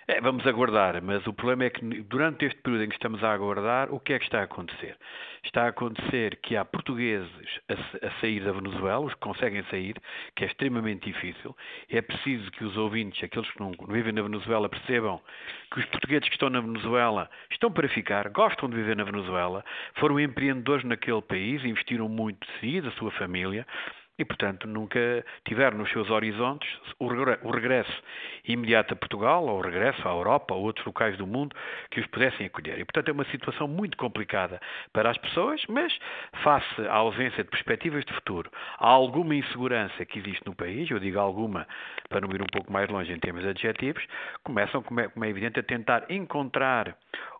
[0.07, 3.33] É, vamos aguardar, mas o problema é que durante este período em que estamos a
[3.33, 4.95] aguardar, o que é que está a acontecer?
[5.43, 7.27] Está a acontecer que há portugueses
[7.67, 9.95] a, a sair da Venezuela, os que conseguem sair,
[10.35, 11.57] que é extremamente difícil.
[11.89, 15.19] É preciso que os ouvintes, aqueles que não vivem na Venezuela, percebam
[15.71, 19.65] que os portugueses que estão na Venezuela estão para ficar, gostam de viver na Venezuela,
[19.95, 23.65] foram empreendedores naquele país, investiram muito de si, da sua família,
[24.17, 27.08] e, portanto, nunca tiveram nos seus horizontes o
[27.51, 28.04] regresso
[28.47, 31.56] imediato a Portugal, ou o regresso à Europa, ou outros locais do mundo
[31.91, 32.80] que os pudessem acolher.
[32.80, 34.62] E, portanto, é uma situação muito complicada
[34.93, 35.97] para as pessoas, mas
[36.43, 40.99] face à ausência de perspectivas de futuro, há alguma insegurança que existe no país, eu
[40.99, 41.67] digo alguma
[42.10, 44.06] para não ir um pouco mais longe em termos adjetivos,
[44.43, 46.95] começam, como é, como é evidente, a tentar encontrar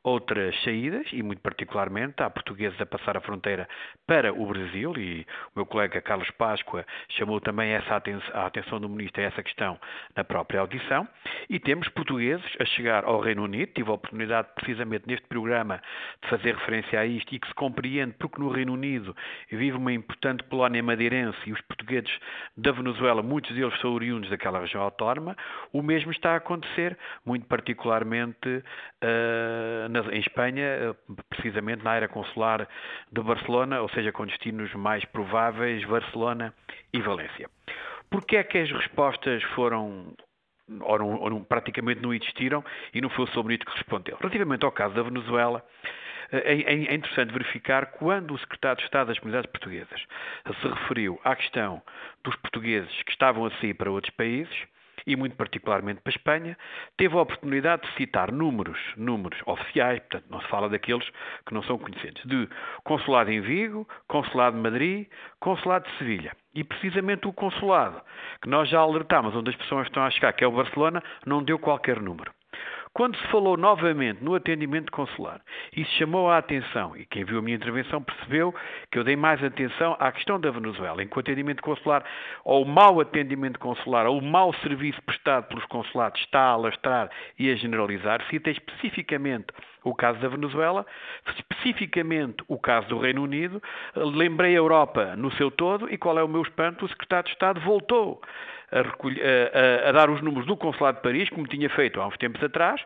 [0.06, 3.68] outras saídas, e muito particularmente há portugueses a passar a fronteira
[4.06, 8.80] para o Brasil, e o meu colega Carlos Páscoa chamou também essa atenção, a atenção
[8.80, 9.80] do Ministro a essa questão
[10.16, 11.08] na própria audição,
[11.50, 15.82] e temos portugueses a chegar ao Reino Unido, tive a oportunidade precisamente neste programa
[16.22, 19.16] de fazer referência a isto, e que se compreende porque no Reino Unido
[19.50, 22.16] vive uma importante colónia madeirense, e os portugueses
[22.56, 25.36] da Venezuela, muitos deles são oriundos daquela região autónoma,
[25.74, 30.96] o mesmo está a acontecer, muito particularmente uh, em Espanha, eh,
[31.30, 32.68] precisamente na área consular
[33.12, 36.54] de Barcelona, ou seja, com destinos mais prováveis, Barcelona
[36.94, 37.50] e Valência.
[38.10, 40.14] Porquê é que as respostas foram
[40.82, 43.44] ou, não, ou não, praticamente não existiram e não foi o Sr.
[43.44, 44.18] Ministro que respondeu?
[44.18, 45.64] Relativamente ao caso da Venezuela,
[46.32, 50.02] eh, é, é, interessante verificar quando o Secretário de Estado das Comunidades Portuguesas
[50.62, 51.82] se referiu à questão
[52.24, 54.56] dos portugueses que estavam a sair para outros países,
[55.06, 56.58] e muito particularmente para a Espanha,
[56.98, 61.08] teve a oportunidade de citar números, números oficiais, portanto não se fala daqueles
[61.46, 62.50] que não são conhecidos, de
[62.84, 65.08] consulado em Vigo, consulado de Madrid,
[65.40, 66.36] consulado de Sevilha.
[66.54, 68.02] E precisamente o consulado,
[68.42, 71.44] que nós já alertámos onde as pessoas estão a chegar, que é o Barcelona, não
[71.44, 72.32] deu qualquer número.
[72.96, 75.42] Quando se falou novamente no atendimento consular
[75.74, 78.56] se chamou a atenção, e quem viu a minha intervenção percebeu
[78.90, 82.06] que eu dei mais atenção à questão da Venezuela, em que o atendimento consular,
[82.46, 87.10] ou o mau atendimento consular, ou o mau serviço prestado pelos consulados está a alastrar
[87.38, 89.48] e a generalizar, citei especificamente
[89.84, 90.86] o caso da Venezuela,
[91.36, 93.62] especificamente o caso do Reino Unido,
[93.96, 96.86] lembrei a Europa no seu todo e qual é o meu espanto?
[96.86, 98.22] O secretário de Estado voltou
[98.76, 102.18] a, a, a, dar os números do Consulado de Paris, como tinha feito há uns
[102.18, 102.82] tempos atrás,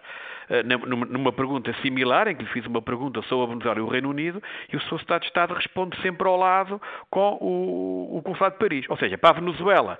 [1.09, 4.09] numa pergunta similar, em que lhe fiz uma pergunta sobre a Venezuela e o Reino
[4.09, 4.95] Unido, e o Sr.
[4.95, 8.85] Estado de Estado responde sempre ao lado com o, o Consulado de Paris.
[8.89, 9.99] Ou seja, para a Venezuela,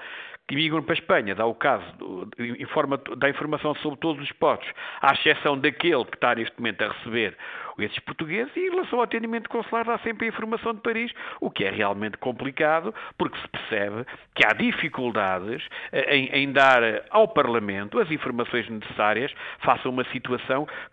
[0.49, 1.85] que migram para a Espanha, dá o caso,
[2.59, 4.67] informa, dá informação sobre todos os postos,
[4.99, 7.37] à exceção daquele que está neste momento a receber
[7.77, 11.49] esses portugueses, e em relação ao atendimento consular dá sempre a informação de Paris, o
[11.49, 17.27] que é realmente complicado, porque se percebe que há dificuldades eh, em, em dar ao
[17.27, 20.38] Parlamento as informações necessárias face a uma situação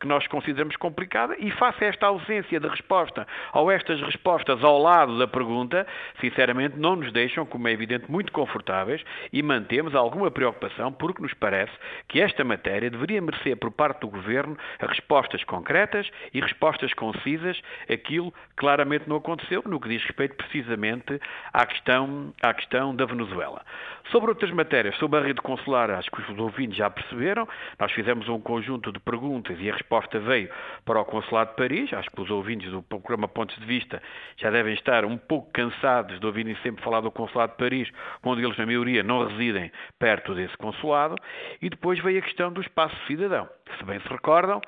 [0.01, 4.79] que nós consideramos complicada e face a esta ausência de resposta ou estas respostas ao
[4.79, 5.87] lado da pergunta,
[6.21, 11.35] sinceramente não nos deixam, como é evidente, muito confortáveis e mantemos alguma preocupação porque nos
[11.35, 11.73] parece
[12.09, 17.61] que esta matéria deveria merecer por parte do Governo respostas concretas e respostas concisas.
[17.91, 21.21] Aquilo claramente não aconteceu no que diz respeito precisamente
[21.53, 23.63] à questão, à questão da Venezuela.
[24.11, 28.29] Sobre outras matérias, sobre a rede consular, acho que os ouvintes já perceberam, nós fizemos
[28.29, 30.49] um conjunto de perguntas e a resposta veio
[30.85, 31.92] para o Consulado de Paris.
[31.92, 34.03] Acho que os ouvintes do programa Pontos de Vista
[34.37, 37.90] já devem estar um pouco cansados de ouvirem sempre falar do Consulado de Paris,
[38.22, 41.16] onde eles, na maioria, não residem perto desse consulado.
[41.61, 43.49] E depois veio a questão do espaço cidadão.
[43.79, 44.61] Se bem se recordam,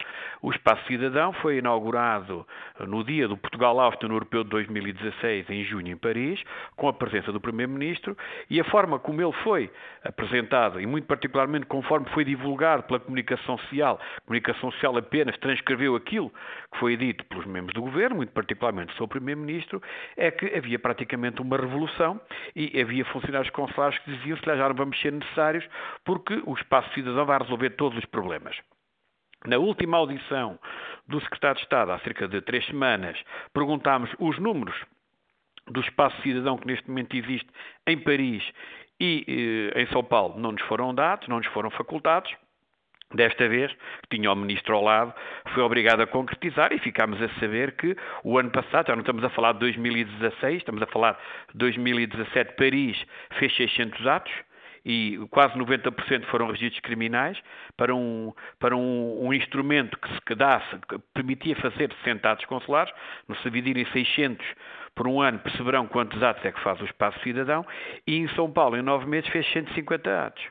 [0.43, 2.47] o Espaço Cidadão foi inaugurado
[2.81, 6.43] no dia do Portugal-Áustria Europeu de 2016, em junho, em Paris,
[6.77, 8.17] com a presença do Primeiro-Ministro,
[8.51, 9.71] e a forma como ele foi
[10.05, 15.97] apresentado, e muito particularmente conforme foi divulgado pela comunicação social, a comunicação social apenas transcreveu
[15.97, 16.31] aquilo
[16.73, 19.81] que foi dito pelos membros do Governo, muito particularmente o seu Primeiro-Ministro,
[20.17, 22.21] é que havia praticamente uma revolução
[22.55, 25.67] e havia funcionários consulares que diziam que já não vamos ser necessários
[26.05, 28.57] porque o Espaço Cidadão vai resolver todos os problemas.
[29.47, 30.59] Na última audição
[31.07, 33.17] do Secretário de Estado, há cerca de três semanas,
[33.53, 34.77] perguntámos os números
[35.67, 37.49] do espaço cidadão que neste momento existe
[37.87, 38.43] em Paris
[39.01, 42.35] e eh, em São Paulo não nos foram dados, não nos foram facultados.
[43.15, 43.75] Desta vez,
[44.11, 45.15] tinha o ministro ao lado,
[45.55, 49.25] foi obrigado a concretizar e ficámos a saber que o ano passado, já não estamos
[49.25, 51.19] a falar de 2016, estamos a falar
[51.53, 53.03] de 2017, Paris
[53.39, 54.33] fez 600 atos,
[54.89, 57.39] e quase 90% foram registros criminais,
[57.77, 62.91] para um, para um, um instrumento que se quedasse, que permitia fazer 60 atos consulares,
[63.29, 64.45] no se dividirem 600
[64.95, 67.67] por um ano, perceberão quantos atos é que faz o espaço cidadão,
[68.07, 70.43] e em São Paulo, em nove meses, fez 150 atos.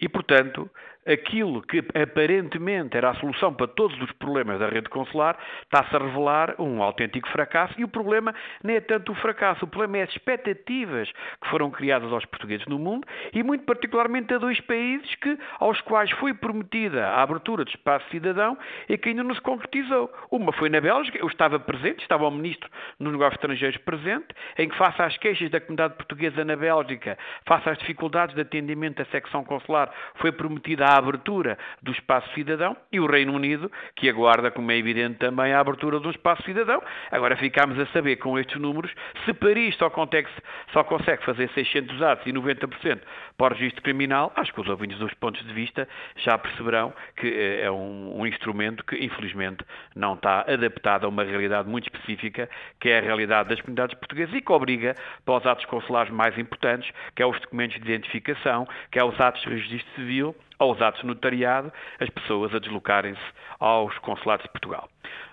[0.00, 0.70] E, portanto,
[1.06, 5.98] aquilo que aparentemente era a solução para todos os problemas da rede consular está-se a
[5.98, 10.02] revelar um autêntico fracasso e o problema nem é tanto o fracasso, o problema é
[10.02, 15.14] as expectativas que foram criadas aos portugueses no mundo e muito particularmente a dois países
[15.16, 18.56] que, aos quais foi prometida a abertura de espaço cidadão
[18.88, 20.12] e que ainda não se concretizou.
[20.30, 24.68] Uma foi na Bélgica, eu estava presente, estava o Ministro dos Negócios Estrangeiros presente, em
[24.68, 29.04] que face às queixas da comunidade portuguesa na Bélgica, face às dificuldades de atendimento da
[29.06, 34.08] secção consular, foi prometida a a abertura do espaço cidadão e o Reino Unido, que
[34.08, 36.82] aguarda, como é evidente também, a abertura do espaço cidadão.
[37.10, 38.92] Agora ficamos a saber com estes números
[39.24, 40.28] se Paris só consegue,
[40.72, 43.00] só consegue fazer 600 atos e 90%
[43.36, 44.32] para o registro criminal.
[44.36, 48.26] Acho que os ouvintes dos pontos de vista já perceberão que eh, é um, um
[48.26, 52.48] instrumento que, infelizmente, não está adaptado a uma realidade muito específica,
[52.80, 56.36] que é a realidade das comunidades portuguesas e que obriga para os atos consulares mais
[56.38, 60.80] importantes, que é os documentos de identificação, que é os atos de registro civil aos
[60.80, 63.20] atos notariado, as pessoas a deslocarem-se
[63.58, 64.88] aos consulados de Portugal.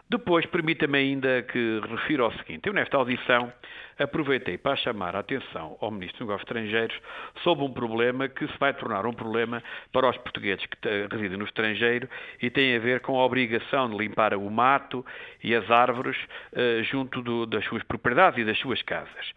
[0.10, 3.54] Depois, permita-me ainda que refira o seguinte: eu, nesta audição,
[4.00, 7.00] aproveitei para chamar a atenção ao Ministro dos Negócios Estrangeiros
[7.44, 9.62] sobre um problema que se vai tornar um problema
[9.94, 10.78] para os portugueses que
[11.12, 12.10] residem no estrangeiro
[12.42, 15.06] e tem a ver com a obrigação de limpar o mato
[15.44, 16.18] e as árvores
[16.54, 19.34] uh, junto do, das suas propriedades e das suas casas.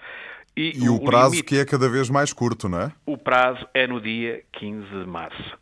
[0.56, 2.92] E, e o, o, prazo limite, que é cada vez mais curto, não é?
[3.06, 5.58] O prazo é no dia 15 de março.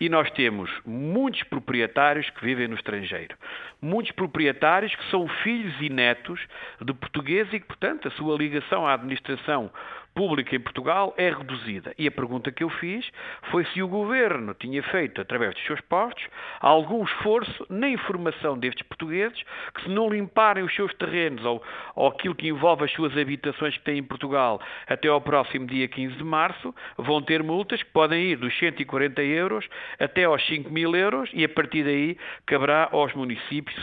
[0.00, 3.36] E nós temos muitos proprietários que vivem no estrangeiro.
[3.80, 6.40] Muitos proprietários que são filhos e netos
[6.80, 9.70] de portugueses e que, portanto, a sua ligação à administração
[10.14, 11.94] pública em Portugal é reduzida.
[11.98, 13.10] E a pergunta que eu fiz
[13.50, 16.24] foi se o governo tinha feito, através dos seus postos,
[16.60, 19.42] algum esforço na informação destes portugueses
[19.74, 21.62] que, se não limparem os seus terrenos ou,
[21.94, 25.88] ou aquilo que envolve as suas habitações que têm em Portugal até ao próximo dia
[25.88, 29.66] 15 de março, vão ter multas que podem ir dos 140 euros
[29.98, 33.76] até aos 5 mil euros e, a partir daí, caberá aos municípios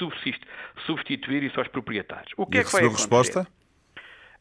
[0.86, 2.32] substituir isso aos proprietários.
[2.38, 3.02] O que e é que vai acontecer?
[3.02, 3.59] resposta?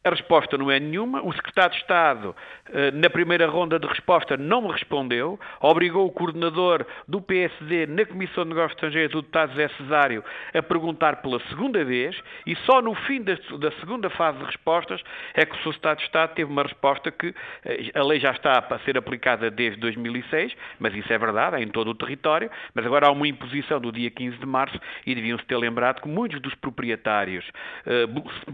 [0.01, 1.21] A resposta não é nenhuma.
[1.21, 2.33] O secretário de Estado,
[2.71, 5.37] eh, na primeira ronda de resposta, não me respondeu.
[5.59, 10.63] Obrigou o coordenador do PSD na Comissão de Negócios Estrangeiros, o deputado José Cesário, a
[10.63, 13.35] perguntar pela segunda vez e só no fim da,
[13.81, 15.01] segunda fase de respostas
[15.33, 17.35] é que o secretário de Estado teve uma resposta que
[17.65, 21.61] eh, a lei já está a ser aplicada desde 2006, mas isso é verdade, é
[21.61, 25.13] em todo o território, mas agora há uma imposição do dia 15 de março e
[25.13, 27.45] deviam-se ter lembrado que muitos dos proprietários,
[27.85, 28.05] eh,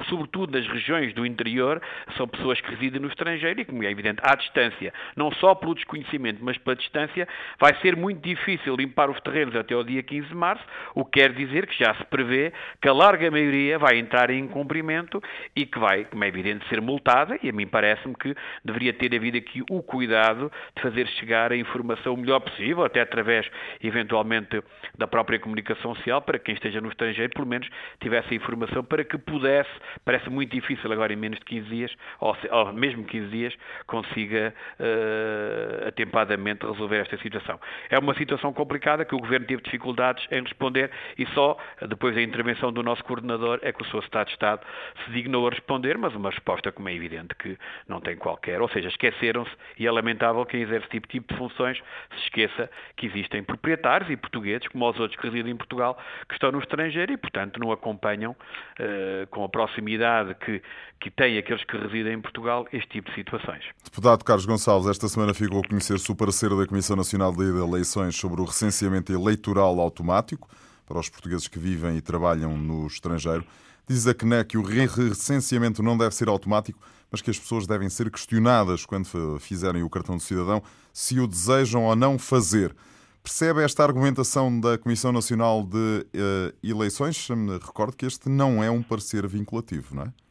[0.09, 1.81] sobretudo nas regiões do interior
[2.17, 5.75] são pessoas que residem no estrangeiro e, como é evidente, à distância, não só pelo
[5.75, 7.27] desconhecimento, mas pela distância,
[7.59, 11.19] vai ser muito difícil limpar os terrenos até o dia 15 de março, o que
[11.19, 15.21] quer dizer que já se prevê que a larga maioria vai entrar em incumprimento
[15.55, 19.13] e que vai, como é evidente, ser multada, e a mim parece-me que deveria ter
[19.15, 23.49] havido aqui o cuidado de fazer chegar a informação o melhor possível, até através,
[23.81, 24.61] eventualmente,
[24.97, 27.67] da própria comunicação social, para quem esteja no estrangeiro, pelo menos
[27.99, 29.69] tivesse a informação para que pudesse,
[30.03, 33.53] parece muito difícil agora em menos de 15 dias, ou, ou mesmo 15 dias,
[33.87, 37.59] consiga uh, atempadamente resolver esta situação.
[37.89, 41.57] É uma situação complicada que o Governo teve dificuldades em responder e só
[41.87, 44.03] depois da intervenção do nosso coordenador é que o Sr.
[44.03, 44.61] Estado de Estado
[45.03, 47.57] se dignou a responder, mas uma resposta, como é evidente, que
[47.87, 48.61] não tem qualquer.
[48.61, 51.77] Ou seja, esqueceram-se e é lamentável que quem exerce tipo, tipo de funções
[52.11, 56.33] se esqueça que existem proprietários e portugueses, como os outros que residem em Portugal, que
[56.35, 60.61] estão no estrangeiro e, portanto, não acompanham uh, com a proximidade que,
[60.99, 63.63] que têm aqueles que residem em Portugal este tipo de situações.
[63.83, 68.15] Deputado Carlos Gonçalves, esta semana ficou a conhecer-se o parecer da Comissão Nacional de Eleições
[68.15, 70.49] sobre o recenseamento eleitoral automático
[70.85, 73.45] para os portugueses que vivem e trabalham no estrangeiro.
[73.87, 76.79] Diz a CNE que o recenseamento não deve ser automático,
[77.11, 81.27] mas que as pessoas devem ser questionadas quando fizerem o cartão de cidadão se o
[81.27, 82.75] desejam ou não fazer.
[83.23, 87.27] Percebe esta argumentação da Comissão Nacional de uh, Eleições?
[87.63, 90.24] Recordo que este não é um parecer vinculativo, não é?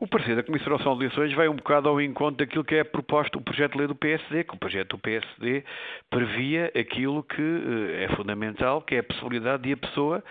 [0.00, 2.84] O parecer da Comissão Nacional de Eleições vai um bocado ao encontro daquilo que é
[2.84, 5.64] proposto o projeto de lei do PSD, que o projeto do PSD
[6.08, 10.22] previa aquilo que eh, é fundamental, que é a possibilidade de a pessoa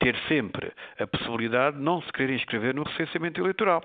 [0.00, 3.84] ter sempre a possibilidade de não se querer inscrever no recenseamento eleitoral.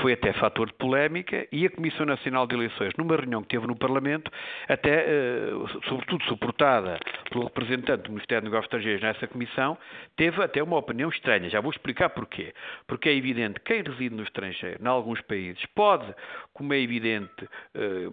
[0.00, 3.66] Foi até fator de polémica e a Comissão Nacional de Eleições, numa reunião que teve
[3.66, 4.30] no Parlamento,
[4.68, 5.50] até, eh,
[5.88, 6.98] sobretudo suportada
[7.30, 9.78] pelo representante do Ministério dos Negócios Estrangeiros nessa comissão,
[10.16, 11.48] teve até uma opinião estranha.
[11.48, 12.52] Já vou explicar porquê.
[12.86, 16.12] Porque é evidente que quem reside no estrangeiro, em alguns países, pode,
[16.52, 18.08] como é evidente, eh,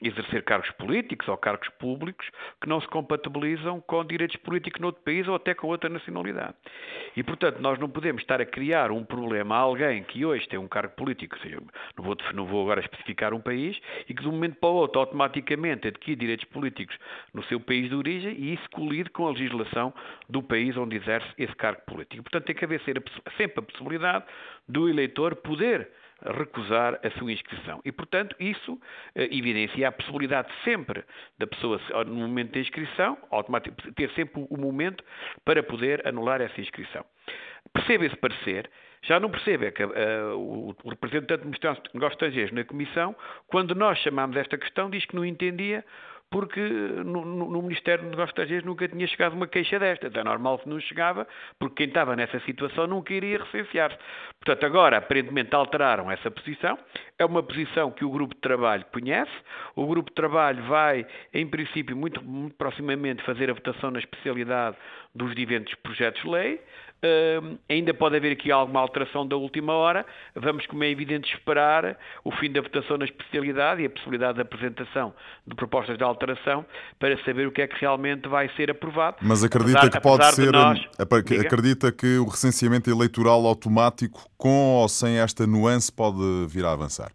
[0.00, 2.26] exercer cargos políticos ou cargos públicos
[2.62, 6.54] que não se compatibilizam com direitos políticos noutro país ou até com outra nacionalidade.
[7.16, 10.58] E, portanto, nós não podemos estar a criar um problema a alguém que hoje tem
[10.58, 11.58] um cargo político, seja,
[11.96, 13.78] não vou, não vou agora especificar um país,
[14.08, 16.96] e que de um momento para o outro automaticamente adquire direitos políticos
[17.32, 19.92] no seu país de origem e isso colide com a legislação
[20.28, 22.22] do país onde exerce esse cargo político.
[22.22, 22.80] Portanto, tem que haver
[23.36, 24.24] sempre a possibilidade
[24.68, 25.88] do eleitor poder
[26.22, 27.80] recusar a sua inscrição.
[27.84, 28.78] E, portanto, isso
[29.14, 31.04] eh, evidencia a possibilidade sempre
[31.38, 33.18] da pessoa, no momento da inscrição,
[33.96, 35.04] ter sempre o momento
[35.44, 37.04] para poder anular essa inscrição.
[37.72, 38.70] Percebe esse parecer,
[39.02, 39.90] já não percebe é que uh,
[40.36, 43.14] o, o representante de negócios estrangeiros na Comissão,
[43.48, 45.84] quando nós chamámos esta questão, diz que não entendia
[46.34, 50.12] porque no, no, no Ministério dos Negócios Estrangeiros nunca tinha chegado uma queixa destas.
[50.12, 51.28] É normal que não chegava,
[51.60, 53.96] porque quem estava nessa situação nunca iria recensear-se.
[54.44, 56.76] Portanto, agora, aparentemente, alteraram essa posição.
[57.20, 59.30] É uma posição que o grupo de trabalho conhece.
[59.76, 64.76] O grupo de trabalho vai, em princípio, muito, muito proximamente fazer a votação na especialidade
[65.14, 66.60] dos diversos projetos de lei.
[67.02, 70.06] Uh, ainda pode haver aqui alguma alteração da última hora.
[70.34, 74.40] Vamos, como é evidente, esperar o fim da votação na especialidade e a possibilidade de
[74.40, 75.12] apresentação
[75.46, 76.64] de propostas de alteração
[76.98, 79.18] para saber o que é que realmente vai ser aprovado.
[79.20, 80.50] Mas acredita apesar, que pode ser.
[80.50, 86.72] Nós, acredita que o recenseamento eleitoral automático, com ou sem esta nuance, pode vir a
[86.72, 87.12] avançar?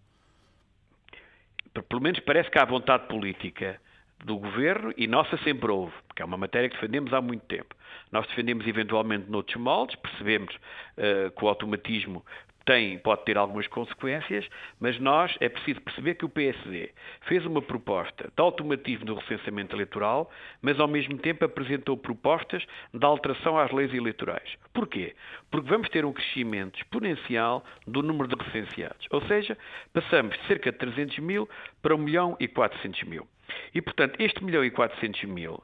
[1.87, 3.79] Pelo menos parece que há vontade política
[4.23, 7.75] do governo e nossa sempre houve, porque é uma matéria que defendemos há muito tempo.
[8.11, 12.23] Nós defendemos eventualmente noutros moldes, percebemos uh, que o automatismo
[12.69, 14.47] tem, pode ter algumas consequências,
[14.79, 16.91] mas nós é preciso perceber que o PSD
[17.21, 20.29] fez uma proposta de automatismo do recenseamento eleitoral,
[20.61, 22.63] mas ao mesmo tempo apresentou propostas
[22.93, 24.55] de alteração às leis eleitorais.
[24.71, 25.15] Porquê?
[25.49, 29.07] Porque vamos ter um crescimento exponencial do número de recenseados.
[29.09, 29.57] Ou seja,
[29.91, 31.49] passamos de cerca de 300 mil
[31.81, 33.27] para 1 milhão e 400 mil.
[33.73, 35.61] E, portanto, este milhão e 400 mil,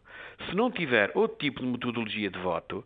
[0.47, 2.83] se não tiver outro tipo de metodologia de voto,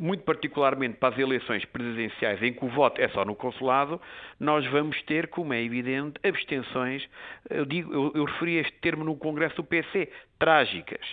[0.00, 4.00] muito particularmente para as eleições presidenciais em que o voto é só no consulado,
[4.38, 7.06] nós vamos ter, como é evidente, abstenções,
[7.50, 11.06] eu, digo, eu, eu referi este termo no Congresso do PC, trágicas.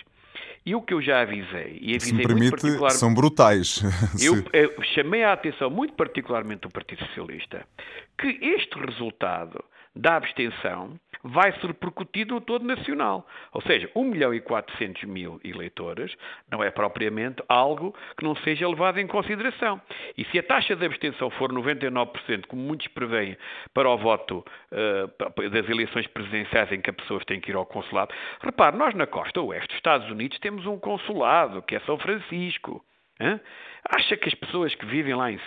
[0.64, 2.60] E o que eu já avisei, e avisei Se me permite,
[2.90, 3.82] são brutais.
[4.20, 7.66] Eu, eu chamei a atenção muito particularmente do Partido Socialista
[8.18, 9.64] que este resultado
[9.98, 13.26] da abstenção vai ser repercutido no todo nacional.
[13.52, 16.16] Ou seja, 1 milhão e 400 mil eleitores
[16.50, 19.80] não é propriamente algo que não seja levado em consideração.
[20.16, 23.36] E se a taxa de abstenção for 99%, como muitos preveem,
[23.74, 27.66] para o voto uh, das eleições presidenciais em que as pessoas têm que ir ao
[27.66, 31.98] consulado, repare, nós na costa oeste dos Estados Unidos temos um consulado, que é São
[31.98, 32.84] Francisco.
[33.20, 33.40] Hein?
[33.88, 35.40] Acha que as pessoas que vivem lá, em,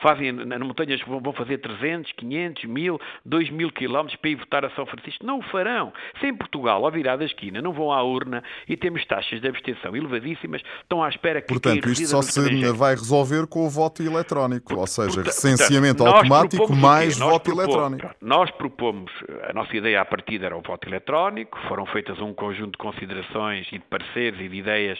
[0.00, 4.86] fazem nas montanhas, vão fazer 300, 500, 1000, 2000 quilómetros para ir votar a São
[4.86, 5.24] Francisco?
[5.24, 5.92] Não o farão.
[6.20, 9.48] Se em Portugal, ao virar da esquina, não vão à urna e temos taxas de
[9.48, 14.02] abstenção elevadíssimas, estão à espera que Portanto, isto só se vai resolver com o voto
[14.02, 18.14] eletrónico, ou seja, recenseamento automático mais voto propomos, eletrónico.
[18.20, 19.12] Nós propomos,
[19.48, 23.66] a nossa ideia à partida era o voto eletrónico, foram feitas um conjunto de considerações
[23.68, 24.98] e de pareceres e de ideias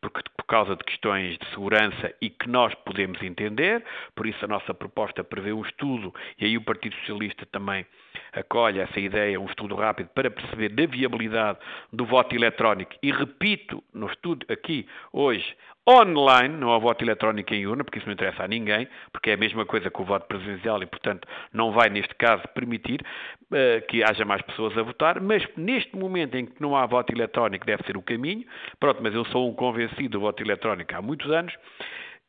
[0.00, 3.84] porque, por causa de questões de segurança e que nós podemos entender,
[4.14, 7.86] por isso a nossa proposta prevê um estudo, e aí o Partido Socialista também
[8.32, 11.58] acolhe essa ideia, um estudo rápido para perceber da viabilidade
[11.92, 12.92] do voto eletrónico.
[13.02, 15.56] E repito, no estudo aqui hoje,
[15.88, 19.34] online, não há voto eletrónico em urna, porque isso não interessa a ninguém, porque é
[19.34, 23.86] a mesma coisa que o voto presidencial e, portanto, não vai, neste caso, permitir uh,
[23.86, 27.64] que haja mais pessoas a votar, mas neste momento em que não há voto eletrónico
[27.64, 28.44] deve ser o caminho,
[28.80, 31.54] pronto, mas eu sou um convencido do voto eletrónico há muitos anos,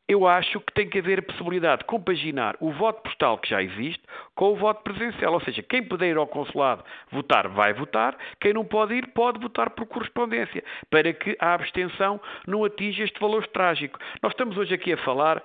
[0.08, 3.62] eu acho que tem que haver a possibilidade de compaginar o voto postal que já
[3.62, 4.01] existe
[4.36, 5.34] com o voto presencial.
[5.34, 8.18] Ou seja, quem puder ir ao consulado votar, vai votar.
[8.39, 13.20] Quem não pode ir, pode votar por correspondência, para que a abstenção não atinja este
[13.20, 13.99] valor trágico.
[14.22, 15.43] Nós estamos hoje aqui a falar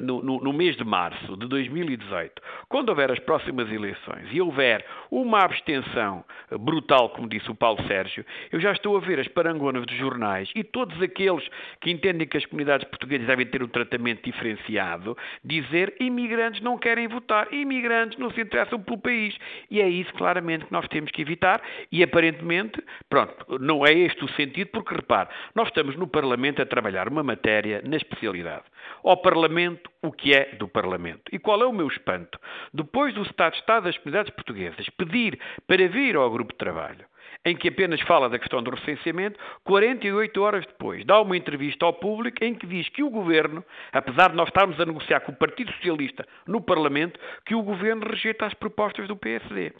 [0.00, 4.84] no, no, no, mês de março de 2018, quando houver as próximas eleições e houver
[5.10, 6.24] uma abstenção
[6.60, 10.50] brutal, como disse o Paulo Sérgio, eu já estou a ver as parangonas dos jornais
[10.54, 11.48] e todos aqueles
[11.80, 17.08] que entendem que as comunidades portuguesas devem ter um tratamento diferenciado, dizer imigrantes não querem
[17.08, 19.36] votar, imigrantes não se interessam pelo país.
[19.70, 24.24] E é isso claramente que nós temos que evitar e aparentemente, pronto, não é este
[24.24, 28.64] o sentido, porque repare, nós estamos no Parlamento a trabalhar uma matéria na especialidade.
[29.02, 31.22] Ao Parlamento o que é do Parlamento.
[31.32, 32.38] E qual é o meu espanto?
[32.72, 37.06] Depois do Estado de Estado das Comunidades Portuguesas pedir para vir ao grupo de trabalho
[37.46, 41.92] em que apenas fala da questão do recenseamento, 48 horas depois dá uma entrevista ao
[41.92, 45.36] público em que diz que o governo, apesar de nós estarmos a negociar com o
[45.36, 49.72] Partido Socialista no Parlamento, que o governo rejeita as propostas do PSD.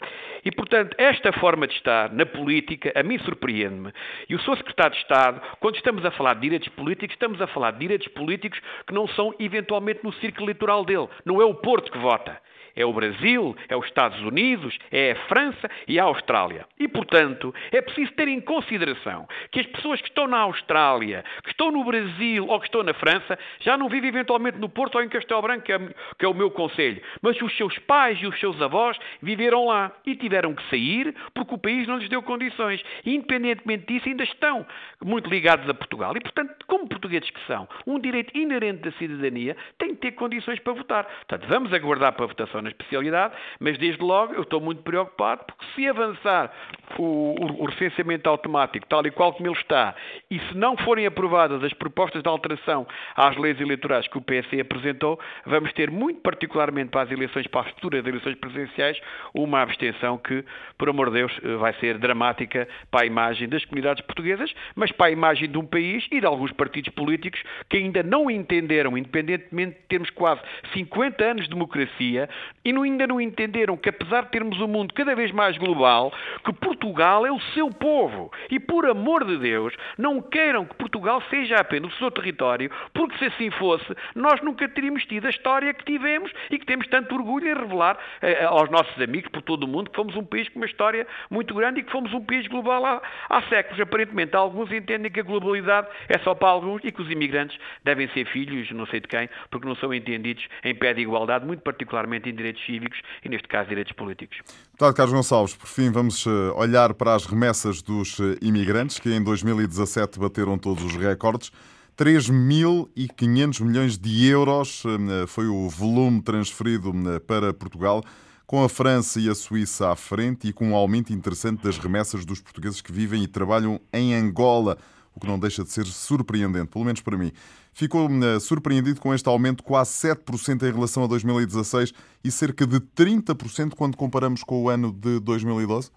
[0.45, 3.91] E, portanto, esta forma de estar na política, a mim surpreende-me.
[4.29, 4.57] E o Sr.
[4.57, 8.07] Secretário de Estado, quando estamos a falar de direitos políticos, estamos a falar de direitos
[8.09, 11.09] políticos que não são eventualmente no círculo eleitoral dele.
[11.25, 12.39] Não é o Porto que vota
[12.77, 16.65] é o Brasil, é os Estados Unidos, é a França e a Austrália.
[16.79, 21.49] E, portanto, é preciso ter em consideração que as pessoas que estão na Austrália, que
[21.49, 25.03] estão no Brasil ou que estão na França, já não vivem eventualmente no Porto ou
[25.03, 25.79] em Castelo Branco, que é,
[26.19, 30.15] é o meu conselho, mas os seus pais e os seus avós viveram lá e
[30.15, 32.83] tiveram que sair porque o país não lhes deu condições.
[33.03, 34.65] E, independentemente disso, ainda estão
[35.03, 36.15] muito ligados a Portugal.
[36.15, 40.59] E, portanto, como portugueses que são, um direito inerente da cidadania, têm que ter condições
[40.59, 41.05] para votar.
[41.05, 45.45] Portanto, vamos aguardar para a votação na especialidade, mas desde logo eu estou muito preocupado
[45.45, 46.51] porque se avançar
[46.97, 49.95] o, o, recenseamento automático tal e qual como ele está
[50.29, 54.61] e se não forem aprovadas as propostas de alteração às leis eleitorais que o PSD
[54.61, 58.99] apresentou, vamos ter muito particularmente para as eleições, para as futuras eleições presidenciais,
[59.33, 60.43] uma abstenção que,
[60.77, 65.07] por amor de Deus, vai ser dramática para a imagem das comunidades portuguesas, mas para
[65.07, 69.77] a imagem de um país e de alguns partidos políticos que ainda não entenderam, independentemente
[69.79, 70.41] de termos quase
[70.73, 72.29] 50 anos de democracia,
[72.67, 76.11] e ainda não entenderam que, apesar de termos um mundo cada vez mais global,
[76.43, 78.29] que Portugal é o seu povo.
[78.51, 83.17] E, por amor de Deus, não queiram que Portugal seja apenas o seu território, porque
[83.19, 87.15] se assim fosse, nós nunca teríamos tido a história que tivemos e que temos tanto
[87.15, 90.49] orgulho em revelar eh, aos nossos amigos por todo o mundo que fomos um país
[90.49, 93.79] com uma história muito grande e que fomos um país global há, há séculos.
[93.79, 98.09] Aparentemente, alguns entendem que a globalidade é só para alguns e que os imigrantes devem
[98.09, 101.61] ser filhos, não sei de quem, porque não são entendidos em pé de igualdade, muito
[101.61, 104.37] particularmente em direitos direitos cívicos e, neste caso, direitos políticos.
[104.71, 109.13] Deputado Carlos Gonçalves, por fim, vamos eh, olhar para as remessas dos eh, imigrantes, que
[109.13, 111.51] em 2017 bateram todos os recordes.
[111.97, 116.91] 3.500 milhões de euros eh, foi o volume transferido
[117.25, 118.03] para Portugal,
[118.45, 122.23] com a França e a Suíça à frente e com um aumento interessante das remessas
[122.23, 124.77] dos portugueses que vivem e trabalham em Angola,
[125.17, 127.31] o que não deixa de ser surpreendente, pelo menos para mim.
[127.73, 131.93] Ficou eh, surpreendido com este aumento quase 7% em relação a 2016
[132.23, 135.91] e cerca de 30% quando comparamos com o ano de 2012?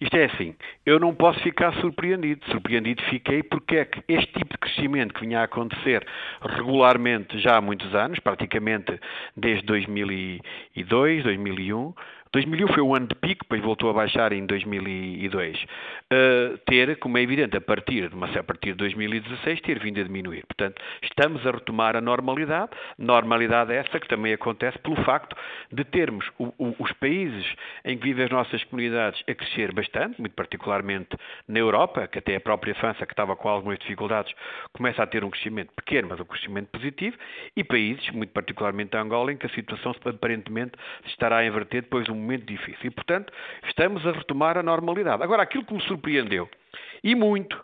[0.00, 2.44] Isto é assim, eu não posso ficar surpreendido.
[2.50, 6.06] Surpreendido fiquei porque é que este tipo de crescimento que vinha a acontecer
[6.40, 9.00] regularmente já há muitos anos, praticamente
[9.34, 11.94] desde 2002, 2001,
[12.32, 15.64] 2001 foi um ano de pico, depois voltou a baixar em 2002.
[16.66, 20.46] Ter, como é evidente, a partir, de, a partir de 2016, ter vindo a diminuir.
[20.46, 25.36] Portanto, estamos a retomar a normalidade, normalidade essa que também acontece pelo facto
[25.72, 27.44] de termos o, o, os países
[27.84, 31.16] em que vivem as nossas comunidades a crescer bastante, muito particularmente
[31.48, 34.32] na Europa, que até a própria França, que estava com algumas dificuldades,
[34.72, 37.16] começa a ter um crescimento pequeno, mas um crescimento positivo,
[37.56, 40.72] e países, muito particularmente a Angola, em que a situação aparentemente
[41.06, 42.86] estará a inverter depois de um momento difícil.
[42.86, 43.32] E, portanto,
[43.66, 45.22] estamos a retomar a normalidade.
[45.22, 46.48] Agora, aquilo que me surpreendeu,
[47.02, 47.58] e muito,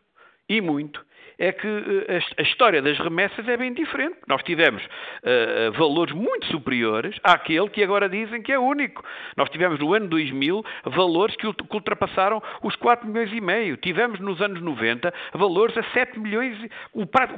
[0.48, 1.04] e muito,
[1.38, 4.16] é que eh, a história das remessas é bem diferente.
[4.28, 9.02] Nós tivemos uh, valores muito superiores àquele que agora dizem que é único.
[9.36, 13.76] Nós tivemos no ano 2000 valores que ultrapassaram os 4 milhões e meio.
[13.78, 16.56] Tivemos nos anos 90 valores a 7 milhões,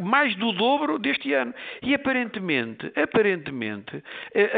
[0.01, 1.55] mais do dobro deste ano.
[1.81, 4.03] E aparentemente, aparentemente,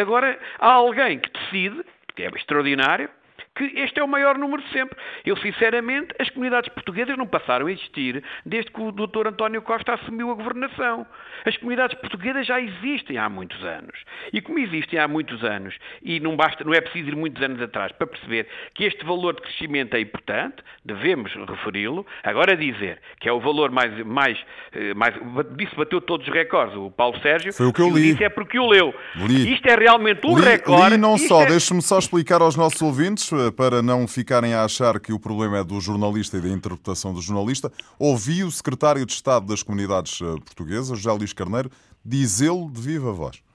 [0.00, 1.84] agora há alguém que decide
[2.16, 3.08] que é extraordinário,
[3.56, 4.96] que este é o maior número de sempre.
[5.24, 9.28] Eu, sinceramente, as comunidades portuguesas não passaram a existir desde que o Dr.
[9.28, 11.06] António Costa assumiu a governação.
[11.44, 13.98] As comunidades portuguesas já existem há muitos anos.
[14.32, 17.60] E como existem há muitos anos, e não, basta, não é preciso ir muitos anos
[17.60, 22.06] atrás para perceber que este valor de crescimento é importante, devemos referi-lo.
[22.22, 24.38] Agora dizer que é o valor mais, mais,
[24.72, 25.14] eh, mais
[25.56, 28.12] disse bateu todos os recordes, o Paulo Sérgio, Foi o que eu li.
[28.12, 28.94] Disse é porque o leu.
[29.16, 29.54] Li.
[29.54, 30.90] Isto é realmente um li, recorde.
[30.90, 31.46] Li não só, é...
[31.46, 35.58] deixe-me só explicar aos nossos ouvintes, eh, para não ficarem a achar que o problema
[35.58, 40.20] é do jornalista e da interpretação do jornalista, ouvi o secretário de Estado das Comunidades
[40.20, 41.70] eh, Portuguesas, José Luís Carneiro,
[42.04, 43.45] dizê-lo de viva voz.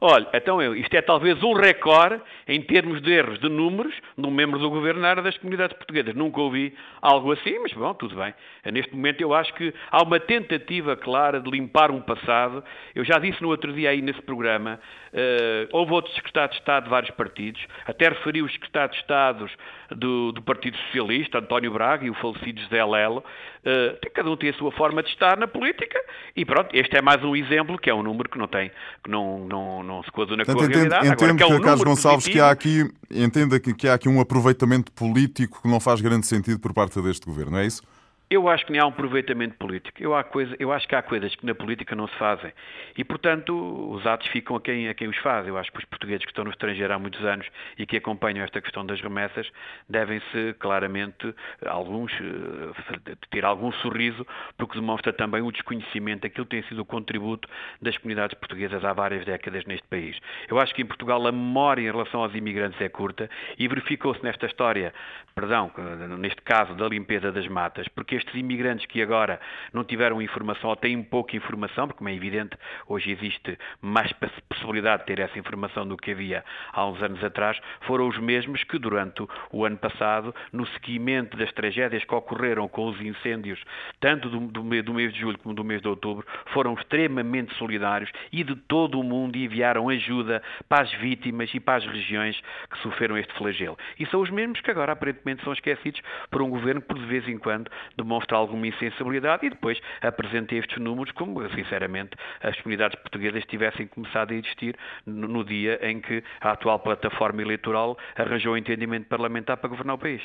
[0.00, 4.30] Olha, então eu, isto é talvez um recorde em termos de erros de números num
[4.30, 6.14] membro do governo na área das comunidades portuguesas.
[6.14, 6.72] Nunca ouvi
[7.02, 8.32] algo assim, mas bom, tudo bem.
[8.72, 12.62] Neste momento eu acho que há uma tentativa clara de limpar um passado.
[12.94, 14.78] Eu já disse no outro dia aí nesse programa,
[15.12, 19.50] uh, houve outros secretários de Estado de vários partidos, até referi os secretários de Estado
[19.90, 23.24] do, do, Partido Socialista, António Braga e o falecido José Lelo.
[23.64, 26.00] Uh, cada um tem a sua forma de estar na política
[26.36, 28.70] e pronto, este é mais um exemplo que é um número que não tem,
[29.02, 31.06] que não, não não se coaduna com a realidade.
[31.06, 33.94] Entendo Agora, que, é um Carlos Gonçalves, positivo, que há aqui, entenda que, que há
[33.94, 37.82] aqui um aproveitamento político que não faz grande sentido por parte deste governo, é isso?
[38.30, 40.02] Eu acho que nem há um aproveitamento político.
[40.02, 42.52] Eu, coisa, eu acho que há coisas que na política não se fazem.
[42.94, 43.54] E, portanto,
[43.90, 45.48] os atos ficam a quem, a quem os faz.
[45.48, 47.46] Eu acho que os portugueses que estão no estrangeiro há muitos anos
[47.78, 49.50] e que acompanham esta questão das remessas
[49.88, 54.26] devem-se, claramente, alguns, eh, ter algum sorriso,
[54.58, 57.48] porque demonstra também o desconhecimento daquilo que tem sido o contributo
[57.80, 60.18] das comunidades portuguesas há várias décadas neste país.
[60.48, 64.22] Eu acho que em Portugal a memória em relação aos imigrantes é curta e verificou-se
[64.22, 64.92] nesta história,
[65.34, 65.72] perdão,
[66.18, 69.40] neste caso da limpeza das matas, porque estes imigrantes que agora
[69.72, 72.56] não tiveram informação ou têm pouca informação, porque, como é evidente,
[72.86, 74.12] hoje existe mais
[74.48, 78.62] possibilidade de ter essa informação do que havia há uns anos atrás, foram os mesmos
[78.64, 83.62] que durante o ano passado, no seguimento das tragédias que ocorreram com os incêndios,
[84.00, 88.10] tanto do, do, do mês de julho como do mês de outubro, foram extremamente solidários
[88.32, 92.40] e de todo o mundo enviaram ajuda para as vítimas e para as regiões
[92.70, 93.78] que sofreram este flagelo.
[93.98, 96.00] E são os mesmos que agora aparentemente são esquecidos
[96.30, 97.70] por um governo que, por de vez em quando,
[98.08, 104.32] demonstra alguma insensibilidade e depois apresenta estes números como, sinceramente, as comunidades portuguesas tivessem começado
[104.32, 109.06] a existir no, no dia em que a atual plataforma eleitoral arranjou o um entendimento
[109.06, 110.22] parlamentar para governar o país.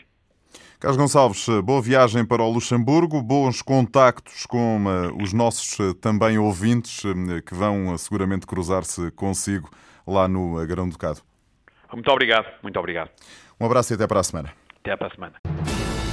[0.80, 6.38] Carlos Gonçalves, boa viagem para o Luxemburgo, bons contactos com uh, os nossos uh, também
[6.38, 9.70] ouvintes uh, que vão seguramente cruzar-se consigo
[10.06, 11.22] lá no Grão Ducado.
[11.92, 13.10] Muito obrigado, muito obrigado.
[13.60, 14.54] Um abraço e até para a semana.
[14.82, 15.73] Até para a semana.